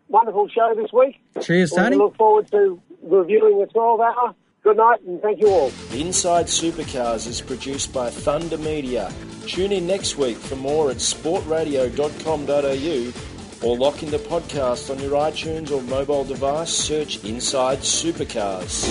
wonderful 0.07 0.47
show 0.49 0.73
this 0.75 0.91
week. 0.93 1.19
Cheers, 1.41 1.71
We 1.71 1.77
Tony. 1.77 1.95
look 1.97 2.15
forward 2.17 2.49
to 2.51 2.81
reviewing 3.01 3.59
the 3.59 3.67
12 3.67 3.99
hour. 3.99 4.35
Good 4.63 4.77
night 4.77 5.01
and 5.01 5.19
thank 5.21 5.39
you 5.39 5.47
all. 5.47 5.71
Inside 5.91 6.45
Supercars 6.45 7.25
is 7.27 7.41
produced 7.41 7.91
by 7.91 8.11
Thunder 8.11 8.59
Media. 8.59 9.11
Tune 9.47 9.71
in 9.71 9.87
next 9.87 10.17
week 10.17 10.37
for 10.37 10.55
more 10.55 10.91
at 10.91 10.97
sportradio.com.au 10.97 13.67
or 13.67 13.77
lock 13.77 14.03
in 14.03 14.11
the 14.11 14.19
podcast 14.19 14.91
on 14.91 14.99
your 14.99 15.13
iTunes 15.13 15.71
or 15.71 15.81
mobile 15.83 16.23
device. 16.23 16.69
Search 16.71 17.23
Inside 17.25 17.79
Supercars. 17.79 18.85